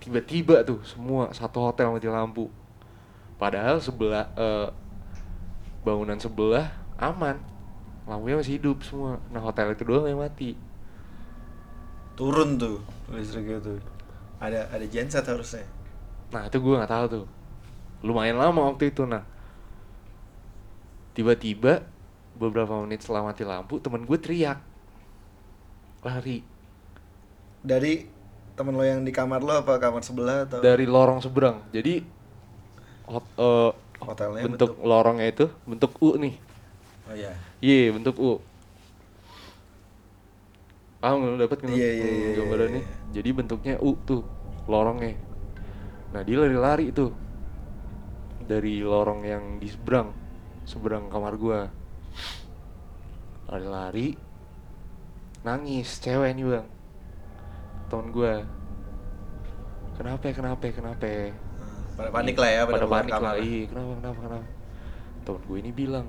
tiba-tiba 0.00 0.64
tuh 0.64 0.80
semua 0.82 1.30
satu 1.36 1.58
hotel 1.62 1.92
mati 1.92 2.08
lampu 2.08 2.48
padahal 3.42 3.82
sebelah 3.82 4.30
eh, 4.38 4.70
bangunan 5.82 6.14
sebelah 6.14 6.70
aman. 6.94 7.42
Lampunya 8.06 8.38
masih 8.38 8.62
hidup 8.62 8.86
semua. 8.86 9.18
Nah 9.34 9.42
hotel 9.42 9.74
itu 9.74 9.82
doang 9.82 10.06
yang 10.06 10.22
mati. 10.22 10.54
Turun 12.14 12.54
tuh 12.54 12.78
listriknya 13.10 13.58
tuh. 13.58 13.82
Ada 14.38 14.70
ada 14.70 14.86
genset 14.86 15.26
harusnya. 15.26 15.66
nah 16.32 16.48
itu 16.48 16.62
gue 16.62 16.78
nggak 16.78 16.92
tahu 16.94 17.06
tuh. 17.10 17.26
Lumayan 18.06 18.38
lama 18.38 18.70
waktu 18.70 18.94
itu 18.94 19.02
nah. 19.02 19.26
Tiba-tiba 21.18 21.82
beberapa 22.38 22.78
menit 22.86 23.02
setelah 23.02 23.26
mati 23.26 23.42
lampu 23.42 23.82
temen 23.82 24.06
gue 24.06 24.18
teriak. 24.22 24.62
Lari. 26.06 26.46
Dari 27.62 28.06
temen 28.54 28.74
lo 28.74 28.82
yang 28.86 29.02
di 29.02 29.10
kamar 29.10 29.42
lo 29.42 29.62
apa 29.66 29.82
kamar 29.82 30.02
sebelah 30.02 30.46
atau? 30.46 30.58
Dari 30.62 30.86
lorong 30.86 31.22
seberang. 31.22 31.62
Jadi 31.70 32.21
hot, 33.12 33.24
eh, 33.38 33.70
hotelnya 34.02 34.42
bentuk 34.44 34.70
lorongnya 34.82 35.26
itu 35.32 35.46
bentuk 35.68 35.92
U 36.02 36.16
nih 36.18 36.34
Oh 37.10 37.14
iya. 37.14 37.34
Iya, 37.62 37.94
bentuk 37.94 38.16
U. 38.18 38.42
Paham 41.02 41.34
lu 41.34 41.36
dapat 41.38 41.58
lu? 41.66 41.74
Iya, 41.74 41.88
iya, 41.98 42.06
Hmm, 42.06 42.14
iya, 42.14 42.30
gambarannya. 42.38 42.82
iya. 42.82 42.96
Jadi 43.14 43.28
bentuknya 43.34 43.74
U 43.82 43.98
tuh, 44.06 44.22
lorongnya. 44.70 45.18
Nah, 46.14 46.22
dia 46.22 46.36
lari-lari 46.38 46.94
tuh. 46.94 47.10
Dari 48.42 48.82
lorong 48.82 49.22
yang 49.22 49.44
di 49.62 49.68
seberang, 49.70 50.10
seberang 50.66 51.10
kamar 51.10 51.34
gua. 51.38 51.60
Lari-lari. 53.50 54.14
Nangis, 55.42 55.98
cewek 55.98 56.38
nih, 56.38 56.46
Bang. 56.46 56.66
Temen 57.90 58.08
gua. 58.14 58.34
Kenapa, 59.96 60.24
ya, 60.30 60.34
kenapa, 60.34 60.62
ya, 60.66 60.72
kenapa? 60.74 61.04
ya? 61.06 61.30
Pada 62.02 62.10
panik 62.18 62.36
lah 62.36 62.50
ya, 62.50 62.62
pada, 62.66 62.74
pada 62.74 62.86
panik 62.90 63.12
kamar. 63.14 63.22
lah 63.22 63.34
iya 63.38 63.62
kenapa 63.70 63.92
kenapa 64.02 64.18
kenapa 64.26 64.46
temen 65.22 65.42
gue 65.46 65.58
ini 65.62 65.70
bilang 65.70 66.06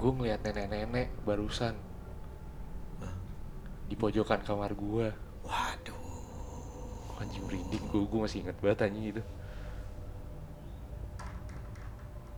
gue 0.00 0.10
ngeliat 0.16 0.40
nenek-nenek 0.44 1.08
barusan 1.28 1.74
di 3.86 3.94
pojokan 3.94 4.40
kamar 4.40 4.72
gue 4.72 5.12
Waduh. 5.44 6.00
anjing 7.20 7.44
merinding 7.44 7.84
gue 7.88 8.02
gue 8.08 8.20
masih 8.20 8.38
inget 8.44 8.56
banget 8.64 8.78
anjing 8.88 9.04
itu 9.12 9.22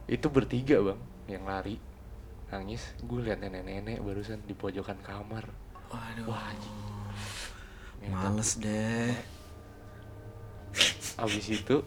itu 0.08 0.26
bertiga 0.26 0.76
bang 0.82 1.00
yang 1.30 1.44
lari 1.46 1.78
nangis 2.50 2.82
gue 3.04 3.20
liat 3.22 3.38
nenek-nenek 3.38 4.02
barusan 4.02 4.42
di 4.42 4.54
pojokan 4.58 4.98
kamar 5.06 5.46
Waduh. 5.88 6.24
wah 6.28 6.50
anjing. 6.52 6.76
Males 8.08 8.52
deh. 8.62 9.14
abis 11.18 11.46
itu 11.50 11.82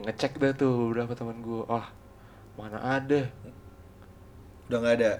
ngecek 0.00 0.32
dah 0.36 0.52
tuh 0.52 0.72
beberapa 0.88 1.12
teman 1.12 1.38
gue 1.40 1.62
ah 1.68 1.88
mana 2.56 2.78
ada 2.80 3.28
Udah 4.70 4.78
nggak 4.80 4.96
ada. 4.96 5.12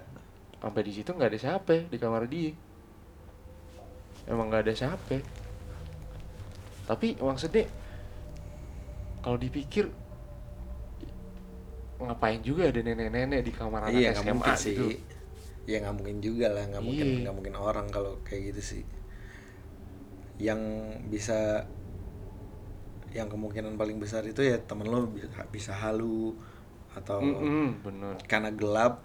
sampai 0.60 0.82
di 0.84 0.92
situ 0.92 1.10
nggak 1.10 1.30
ada 1.30 1.40
siapa 1.40 1.74
di 1.86 1.96
kamar 1.96 2.24
dia 2.26 2.52
emang 4.24 4.46
nggak 4.48 4.62
ada 4.68 4.74
siapa 4.76 5.16
tapi 6.84 7.16
maksudnya 7.16 7.64
kalau 9.20 9.36
dipikir 9.36 9.88
ngapain 12.00 12.40
juga 12.40 12.72
ada 12.72 12.80
nenek-nenek 12.80 13.40
di 13.44 13.52
kamar 13.52 13.84
anak 13.84 14.00
iya, 14.00 14.10
nggak 14.10 14.24
SMA 14.24 14.32
mungkin 14.34 14.56
sih. 14.56 14.72
gitu 14.72 14.86
Ya 15.68 15.76
nggak 15.84 15.96
mungkin 16.02 16.18
juga 16.18 16.46
lah, 16.50 16.64
nggak 16.66 16.82
mungkin 16.82 17.06
Iya. 17.06 17.18
nggak 17.22 17.34
mungkin 17.36 17.54
orang 17.54 17.86
kalau 17.92 18.16
kayak 18.26 18.50
gitu 18.50 18.62
sih. 18.64 18.82
Yang 20.40 20.60
bisa 21.12 21.68
yang 23.10 23.26
kemungkinan 23.26 23.74
paling 23.74 23.98
besar 23.98 24.22
itu 24.22 24.40
ya 24.40 24.56
temen 24.62 24.86
lo 24.86 25.10
bisa, 25.10 25.26
bisa 25.50 25.72
halu 25.74 26.34
atau 26.94 27.22
Mm-mm, 27.22 27.82
bener 27.82 28.14
karena 28.26 28.50
gelap 28.54 29.02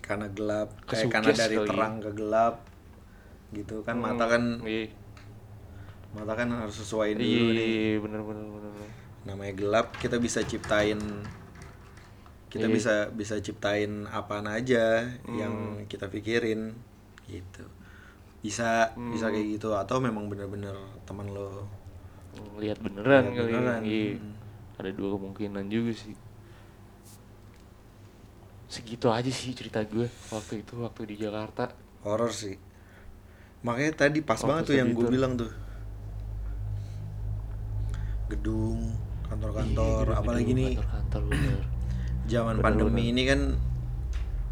karena 0.00 0.26
gelap 0.32 0.68
kayak 0.88 1.12
karena 1.12 1.32
dari 1.32 1.56
kali. 1.56 1.68
terang 1.68 1.94
ke 2.00 2.10
gelap 2.16 2.56
gitu 3.52 3.84
kan 3.84 3.96
mata 4.00 4.24
kan 4.28 4.60
iya 4.64 4.88
mata 6.16 6.32
kan 6.32 6.48
harus 6.48 6.80
sesuaiin 6.80 7.20
dulu 7.20 7.28
iya 7.28 7.40
nih 7.52 8.00
bener 8.00 8.20
bener 8.24 8.44
bener 8.48 8.70
bener. 8.72 8.90
namanya 9.28 9.52
gelap 9.52 9.86
kita 10.00 10.16
bisa 10.16 10.40
ciptain 10.40 10.96
kita 12.48 12.64
Iya. 12.64 12.72
bisa 12.72 12.94
bisa 13.12 13.36
ciptain 13.44 14.08
apaan 14.08 14.48
aja 14.48 15.04
Hmm. 15.28 15.36
yang 15.36 15.54
kita 15.84 16.08
pikirin 16.08 16.72
gitu 17.28 17.64
bisa 18.40 18.96
Hmm. 18.96 19.12
bisa 19.12 19.28
kayak 19.28 19.60
gitu 19.60 19.76
atau 19.76 20.00
memang 20.00 20.32
bener-bener 20.32 20.72
teman 21.04 21.28
lo 21.28 21.68
lihat 22.58 22.78
beneran 22.78 23.24
kali 23.32 23.52
beneran, 23.52 23.80
iya. 23.82 24.16
Mm. 24.16 24.34
ada 24.78 24.90
dua 24.92 25.08
kemungkinan 25.14 25.64
juga 25.68 25.92
sih. 25.92 26.14
Segitu 28.68 29.08
aja 29.08 29.30
sih 29.32 29.56
cerita 29.56 29.80
gue 29.82 30.06
waktu 30.28 30.60
itu 30.60 30.74
waktu 30.78 31.00
di 31.08 31.16
Jakarta. 31.16 31.72
Horor 32.04 32.30
sih. 32.30 32.54
Makanya 33.64 33.92
tadi 33.96 34.20
pas 34.20 34.38
Oh, 34.38 34.46
banget 34.46 34.70
tuh 34.70 34.76
yang 34.76 34.92
gue 34.92 35.02
itu. 35.02 35.10
bilang 35.10 35.32
tuh. 35.34 35.50
Gedung 38.28 38.92
kantor-kantor 39.24 40.04
Iya, 40.06 40.18
apalagi 40.20 40.44
gedung, 40.46 40.58
nih 40.60 40.72
kantor-kantor 40.76 41.22
bener. 41.26 41.60
zaman 42.32 42.54
Bener, 42.54 42.64
pandemi 42.64 43.02
bener. 43.08 43.12
ini 43.12 43.22
kan 43.24 43.40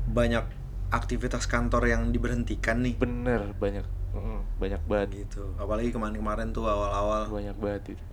banyak 0.07 0.45
aktivitas 0.89 1.45
kantor 1.45 1.83
yang 1.87 2.03
diberhentikan 2.09 2.81
nih. 2.81 2.97
Bener 2.97 3.53
banyak 3.53 3.85
mm, 4.17 4.41
banyak 4.57 4.83
banget. 4.89 5.09
Gitu. 5.25 5.43
Apalagi 5.61 5.93
kemarin-kemarin 5.93 6.51
tuh 6.57 6.65
awal-awal. 6.65 7.29
Banyak 7.29 7.57
banget 7.61 7.83
itu. 7.97 8.05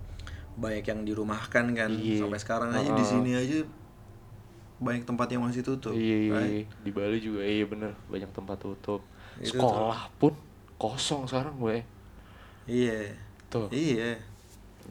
Banyak 0.60 0.84
yang 0.84 1.00
dirumahkan 1.02 1.64
kan. 1.72 1.90
Iya. 1.90 2.24
sampai 2.24 2.40
sekarang 2.40 2.70
aja 2.76 2.90
di 2.92 3.04
sini 3.04 3.32
aja 3.34 3.64
banyak 4.74 5.06
tempat 5.06 5.30
yang 5.30 5.46
masih 5.46 5.62
tutup 5.62 5.94
iya 5.94 6.18
iya, 6.28 6.32
right? 6.34 6.50
iya. 6.50 6.64
di 6.82 6.90
Bali 6.90 7.18
juga 7.22 7.40
iya 7.46 7.64
bener. 7.64 7.96
Banyak 8.10 8.30
tempat 8.34 8.58
tutup. 8.60 9.00
Itu 9.40 9.56
sekolah 9.56 10.12
pun 10.20 10.34
kosong 10.76 11.24
sekarang 11.24 11.56
gue 11.56 11.86
iya. 12.68 13.14
Tuh. 13.48 13.70
Iya. 13.70 14.18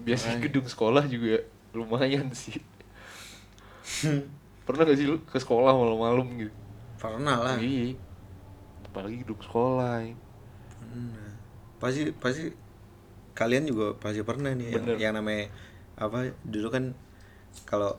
Biasanya 0.02 0.40
gedung 0.42 0.66
sekolah 0.66 1.06
juga 1.06 1.44
lumayan 1.76 2.32
sih. 2.32 2.58
Pernah 4.66 4.88
gak 4.88 4.98
sih 4.98 5.06
lu 5.10 5.20
ke 5.28 5.38
sekolah 5.38 5.76
malam-malam 5.76 6.28
gitu? 6.40 6.54
Pernah 6.96 7.38
lah. 7.44 7.58
Iya. 7.60 8.00
Apalagi 8.88 9.28
gedung 9.28 9.42
sekolah 9.44 10.00
ya. 10.00 10.16
Pasti 11.80 12.12
pasti 12.16 12.48
kalian 13.34 13.66
juga 13.66 13.98
pasti 13.98 14.22
pernah 14.22 14.54
nih 14.54 14.78
yang, 14.78 14.84
Bener. 14.86 14.98
yang 15.02 15.14
namanya 15.18 15.50
apa 15.98 16.32
dulu 16.46 16.70
kan 16.70 16.94
kalau 17.66 17.98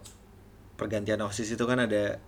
pergantian 0.74 1.22
osis 1.22 1.54
itu 1.54 1.64
kan 1.66 1.78
ada 1.82 2.18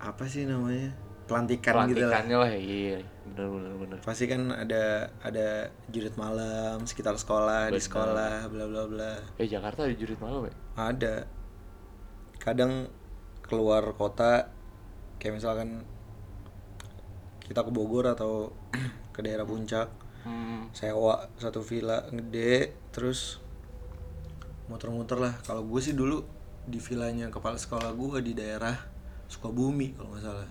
apa 0.00 0.24
sih 0.28 0.44
namanya? 0.44 0.92
Pelantikan 1.26 1.90
gitu 1.90 2.06
lah. 2.06 2.22
Lah 2.22 2.54
iya. 2.54 3.02
Bener 3.26 3.46
bener 3.50 3.72
bener. 3.82 3.98
Pasti 4.04 4.30
kan 4.30 4.46
ada 4.54 5.10
ada 5.24 5.66
jurit 5.90 6.14
malam 6.14 6.86
sekitar 6.86 7.18
sekolah 7.18 7.72
di 7.72 7.80
Bener. 7.80 7.82
sekolah 7.82 8.34
bla 8.46 8.64
bla 8.70 8.82
bla. 8.86 9.12
Eh 9.40 9.50
Jakarta 9.50 9.88
ada 9.88 9.94
jurit 9.96 10.18
malam 10.22 10.46
ya? 10.46 10.54
Ada. 10.78 11.26
Kadang 12.38 12.86
keluar 13.42 13.82
kota 13.98 14.46
kayak 15.18 15.42
misalkan 15.42 15.82
kita 17.46 17.62
ke 17.62 17.70
Bogor 17.70 18.10
atau 18.10 18.50
ke 19.14 19.22
daerah 19.22 19.46
puncak. 19.46 19.88
Hmm. 20.26 20.66
sewa 20.74 21.30
satu 21.38 21.62
villa 21.62 22.02
gede 22.10 22.74
terus 22.90 23.38
muter-muter 24.66 25.22
lah. 25.22 25.38
Kalau 25.46 25.62
gue 25.62 25.78
sih 25.78 25.94
dulu 25.94 26.18
di 26.66 26.82
villanya 26.82 27.30
kepala 27.30 27.54
sekolah 27.54 27.94
gue 27.94 28.18
di 28.26 28.34
daerah 28.34 28.74
Sukabumi 29.30 29.94
kalau 29.94 30.10
nggak 30.10 30.24
salah. 30.26 30.50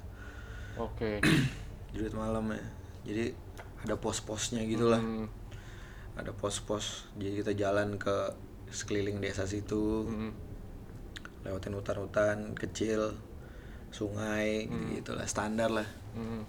Oke. 0.80 1.20
Jurit 1.96 2.16
malam 2.16 2.48
ya. 2.56 2.64
Jadi 3.04 3.36
ada 3.84 4.00
pos-posnya 4.00 4.64
gitulah 4.64 5.04
Hmm. 5.04 5.28
ada 6.16 6.32
pos-pos. 6.32 7.12
Jadi 7.20 7.44
kita 7.44 7.52
jalan 7.60 8.00
ke 8.00 8.32
sekeliling 8.72 9.20
desa 9.20 9.44
situ. 9.44 10.08
Hmm. 10.08 10.32
lewatin 11.46 11.78
hutan-hutan 11.78 12.58
kecil 12.58 13.14
sungai 13.94 14.66
gitu 14.98 15.14
lah 15.14 15.28
standar 15.30 15.70
lah. 15.70 15.86
Hmm. 16.18 16.42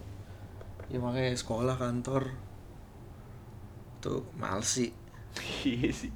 Ya 0.93 0.99
makanya 0.99 1.35
sekolah 1.35 1.77
kantor. 1.77 2.33
Tuh 4.03 4.23
males 4.39 4.69
sih. 4.69 4.91
Iya 5.67 5.93
sih. 5.93 6.13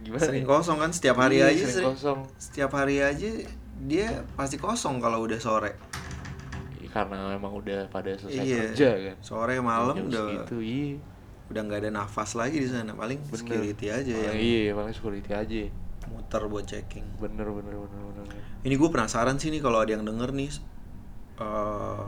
Gimana 0.00 0.24
sering 0.24 0.44
ya? 0.44 0.48
kosong 0.48 0.78
kan 0.80 0.90
setiap 0.92 1.16
hari 1.20 1.40
Iya, 1.40 1.52
aja 1.52 1.64
sering 1.64 1.72
sering, 1.72 1.88
kosong. 1.92 2.20
Setiap 2.40 2.70
hari 2.72 2.96
aja 3.04 3.30
dia 3.84 4.08
pasti 4.38 4.56
kosong 4.56 5.00
kalau 5.04 5.24
udah 5.24 5.36
sore. 5.36 5.76
Iya, 6.80 6.88
karena 6.88 7.32
emang 7.36 7.52
udah 7.52 7.88
pada 7.92 8.16
selesai 8.16 8.44
iya. 8.44 8.62
kerja 8.72 8.90
kan. 9.12 9.16
Sore 9.20 9.60
malam 9.60 9.96
Jam 9.96 10.06
udah 10.08 10.22
segitu 10.24 10.56
iya. 10.64 10.96
udah 11.52 11.60
nggak 11.60 11.80
ada 11.84 11.90
nafas 11.92 12.36
lagi 12.36 12.56
di 12.56 12.68
sana. 12.68 12.96
Paling 12.96 13.20
Bener. 13.20 13.36
security 13.36 13.86
aja 13.92 14.14
yang 14.14 14.36
iya 14.36 14.72
paling 14.72 14.94
security 14.96 15.32
aja. 15.32 15.68
muter 16.04 16.42
buat 16.48 16.68
checking. 16.68 17.04
Bener 17.16 17.48
bener 17.48 17.72
bener 17.80 18.00
bener 18.12 18.24
ini 18.64 18.74
gue 18.80 18.88
penasaran 18.88 19.36
sih 19.36 19.52
nih 19.52 19.60
kalau 19.60 19.84
ada 19.84 19.92
yang 19.92 20.08
denger 20.08 20.32
nih 20.32 20.48
eh, 21.38 22.04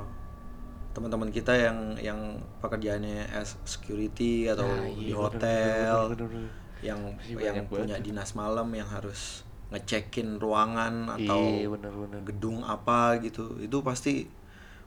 teman-teman 0.97 1.29
kita 1.29 1.53
yang 1.53 1.79
yang 2.01 2.21
pekerjaannya 2.65 3.29
as 3.37 3.61
security 3.69 4.49
atau 4.49 4.65
Nah, 4.65 4.89
di 4.97 5.13
iya, 5.13 5.15
bener, 5.15 5.21
hotel 5.21 5.97
bener, 6.09 6.17
bener, 6.17 6.29
bener. 6.33 6.53
yang 6.81 7.01
Pasti 7.21 7.33
yang 7.37 7.59
punya 7.69 7.97
banget. 8.01 8.07
dinas 8.07 8.31
malam 8.33 8.69
yang 8.73 8.89
harus 8.89 9.45
ngecekin 9.69 10.41
ruangan 10.41 10.95
atau 11.13 11.41
iya 11.43 11.69
bener 11.69 11.93
bener. 11.93 12.21
gedung 12.25 12.65
apa 12.65 13.19
gitu 13.21 13.59
itu 13.61 13.77
pasti 13.85 14.25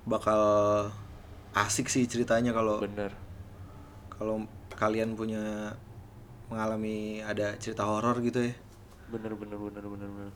bakal 0.08 0.42
asik 1.54 1.88
sih 1.94 2.06
ceritanya 2.10 2.52
kalau 2.58 2.82
bener. 2.82 3.12
kalau 4.10 4.36
kalian 4.74 5.14
punya 5.20 5.76
mengalami 6.50 7.22
ada 7.22 7.54
cerita 7.62 7.86
horor 7.86 8.18
gitu 8.26 8.40
ya. 8.50 8.54
Bener 9.12 9.34
bener 9.36 9.58
bener 9.58 9.86
bener 9.86 10.10
bener. 10.10 10.34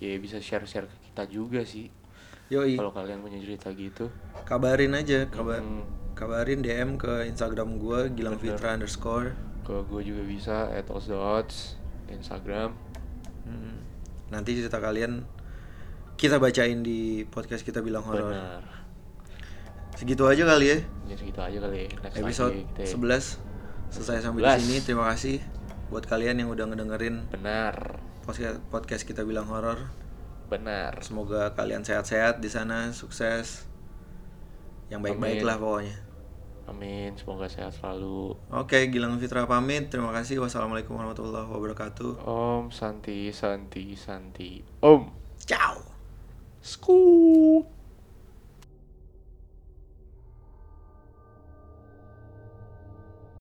Ya 0.00 0.16
bisa 0.20 0.38
share 0.40 0.64
share 0.64 0.86
ke 0.88 0.96
kita 1.12 1.24
juga 1.28 1.60
sih 1.64 1.88
yoi. 2.48 2.74
Kalau 2.74 2.92
kalian 2.92 3.20
punya 3.20 3.38
cerita 3.38 3.72
gitu. 3.72 4.08
Kabarin 4.44 4.92
aja 4.92 5.26
kabar 5.26 5.58
Hmm. 5.58 5.84
kabarin 6.12 6.60
DM 6.60 6.94
ke 6.94 7.24
Instagram 7.26 7.76
gua 7.76 8.06
Gilang 8.06 8.36
Bener. 8.36 8.54
Fitra 8.54 8.74
underscore. 8.74 9.32
Ke 9.64 9.80
gue 9.82 10.02
juga 10.04 10.22
bisa 10.22 10.68
@osdots 10.86 11.80
Instagram. 12.06 12.76
Hmm. 13.44 13.76
nanti 14.24 14.56
cerita 14.56 14.80
kalian 14.80 15.22
kita 16.16 16.36
bacain 16.36 16.80
di 16.80 17.22
podcast 17.24 17.60
kita 17.60 17.80
bilang 17.80 18.02
horor. 18.02 18.32
Segitu 19.94 20.26
aja 20.26 20.42
kali 20.44 20.66
ya. 20.68 20.78
Ya 21.06 21.14
segitu 21.14 21.38
aja 21.38 21.58
kali 21.60 21.86
ya. 21.86 21.88
next 22.02 22.18
episode 22.18 22.54
kita 22.74 22.82
11 22.82 23.38
selesai 23.88 24.20
sampai 24.20 24.42
di 24.42 24.48
11. 24.48 24.58
sini. 24.58 24.76
Terima 24.82 25.04
kasih 25.06 25.36
buat 25.86 26.02
kalian 26.02 26.40
yang 26.40 26.50
udah 26.50 26.66
ngedengerin 26.66 27.30
benar. 27.30 28.00
podcast 28.22 28.58
podcast 28.68 29.04
kita 29.04 29.22
bilang 29.22 29.46
horor 29.46 29.78
benar. 30.48 31.00
Semoga 31.00 31.52
kalian 31.52 31.82
sehat-sehat 31.82 32.40
di 32.40 32.48
sana 32.48 32.90
sukses. 32.94 33.66
Yang 34.92 35.00
baik-baik 35.10 35.42
lah 35.42 35.56
pokoknya. 35.56 35.96
Amin 36.64 37.12
semoga 37.20 37.44
sehat 37.44 37.76
selalu. 37.76 38.40
Oke 38.48 38.88
Gilang 38.88 39.20
Fitra 39.20 39.44
pamit. 39.44 39.92
Terima 39.92 40.16
kasih. 40.16 40.40
Wassalamualaikum 40.40 40.96
warahmatullahi 40.96 41.44
wabarakatuh. 41.44 42.24
Om 42.24 42.72
santi 42.72 43.28
santi 43.36 43.92
santi. 43.92 44.64
Om. 44.80 45.12
Ciao. 45.44 45.76
Skuu. 46.64 47.73